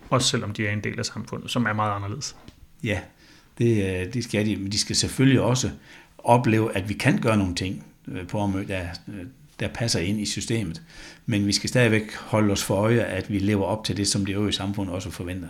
Også 0.09 0.27
selvom 0.27 0.53
de 0.53 0.67
er 0.67 0.71
en 0.73 0.83
del 0.83 0.99
af 0.99 1.05
samfundet, 1.05 1.51
som 1.51 1.65
er 1.65 1.73
meget 1.73 1.95
anderledes. 1.95 2.35
Ja, 2.83 2.99
det, 3.57 4.01
øh, 4.05 4.13
det 4.13 4.23
skal 4.23 4.45
de. 4.45 4.55
Men 4.55 4.71
de 4.71 4.79
skal 4.79 4.95
selvfølgelig 4.95 5.41
også 5.41 5.69
opleve, 6.17 6.77
at 6.77 6.89
vi 6.89 6.93
kan 6.93 7.21
gøre 7.21 7.37
nogle 7.37 7.55
ting 7.55 7.85
øh, 8.07 8.27
på 8.27 8.39
området, 8.39 8.67
der, 8.67 8.87
øh, 9.07 9.25
der 9.59 9.67
passer 9.67 9.99
ind 9.99 10.19
i 10.19 10.25
systemet. 10.25 10.81
Men 11.25 11.47
vi 11.47 11.51
skal 11.51 11.69
stadigvæk 11.69 12.15
holde 12.15 12.51
os 12.51 12.63
for 12.63 12.75
øje, 12.75 13.01
at 13.01 13.31
vi 13.31 13.39
lever 13.39 13.65
op 13.65 13.83
til 13.83 13.97
det, 13.97 14.07
som 14.07 14.25
det 14.25 14.33
øvrige 14.33 14.53
samfund 14.53 14.89
også 14.89 15.11
forventer. 15.11 15.49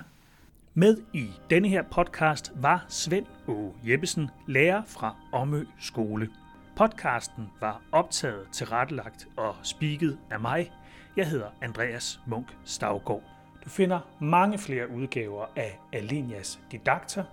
Med 0.75 0.97
i 1.13 1.29
denne 1.49 1.67
her 1.67 1.83
podcast 1.83 2.51
var 2.55 2.85
Svend 2.89 3.25
Å. 3.47 3.75
Jeppesen, 3.85 4.29
lærer 4.47 4.81
fra 4.89 5.15
Omø 5.31 5.65
Skole. 5.79 6.29
Podcasten 6.75 7.51
var 7.61 7.81
optaget, 7.91 8.47
tilrettelagt 8.51 9.27
og 9.37 9.55
spiket 9.63 10.17
af 10.31 10.39
mig. 10.39 10.71
Jeg 11.17 11.29
hedder 11.29 11.49
Andreas 11.61 12.19
Munk 12.27 12.57
Stavgård. 12.63 13.23
Du 13.65 13.69
finder 13.69 13.99
mange 14.19 14.57
flere 14.57 14.89
udgaver 14.89 15.45
af 15.55 15.79
Alenias 15.91 16.59
Didakter, 16.71 17.23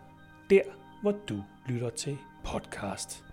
der 0.51 0.63
hvor 1.03 1.13
du 1.29 1.45
lytter 1.67 1.91
til 1.91 2.19
podcast. 2.45 3.25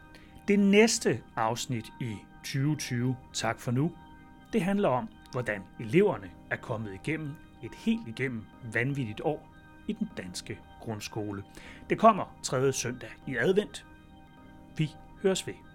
Det 0.48 0.60
næste 0.60 1.22
afsnit 1.36 1.86
i 2.02 2.15
2020, 2.43 3.15
tak 3.34 3.60
for 3.60 3.72
nu, 3.72 3.91
det 4.54 4.62
handler 4.62 4.89
om, 4.89 5.10
hvordan 5.32 5.63
eleverne 5.80 6.30
er 6.52 6.56
kommet 6.56 6.93
igennem 6.93 7.32
et 7.63 7.76
helt 7.76 8.08
igennem 8.08 8.46
vanvittigt 8.74 9.22
år 9.22 9.57
i 9.88 9.93
den 9.93 10.10
danske 10.17 10.60
grundskole. 10.82 11.43
Det 11.89 12.00
kommer 12.00 12.38
tredje 12.43 12.73
søndag 12.73 13.10
i 13.28 13.38
advent. 13.38 13.86
Vi 14.78 14.95
høres 15.23 15.47
ved. 15.47 15.66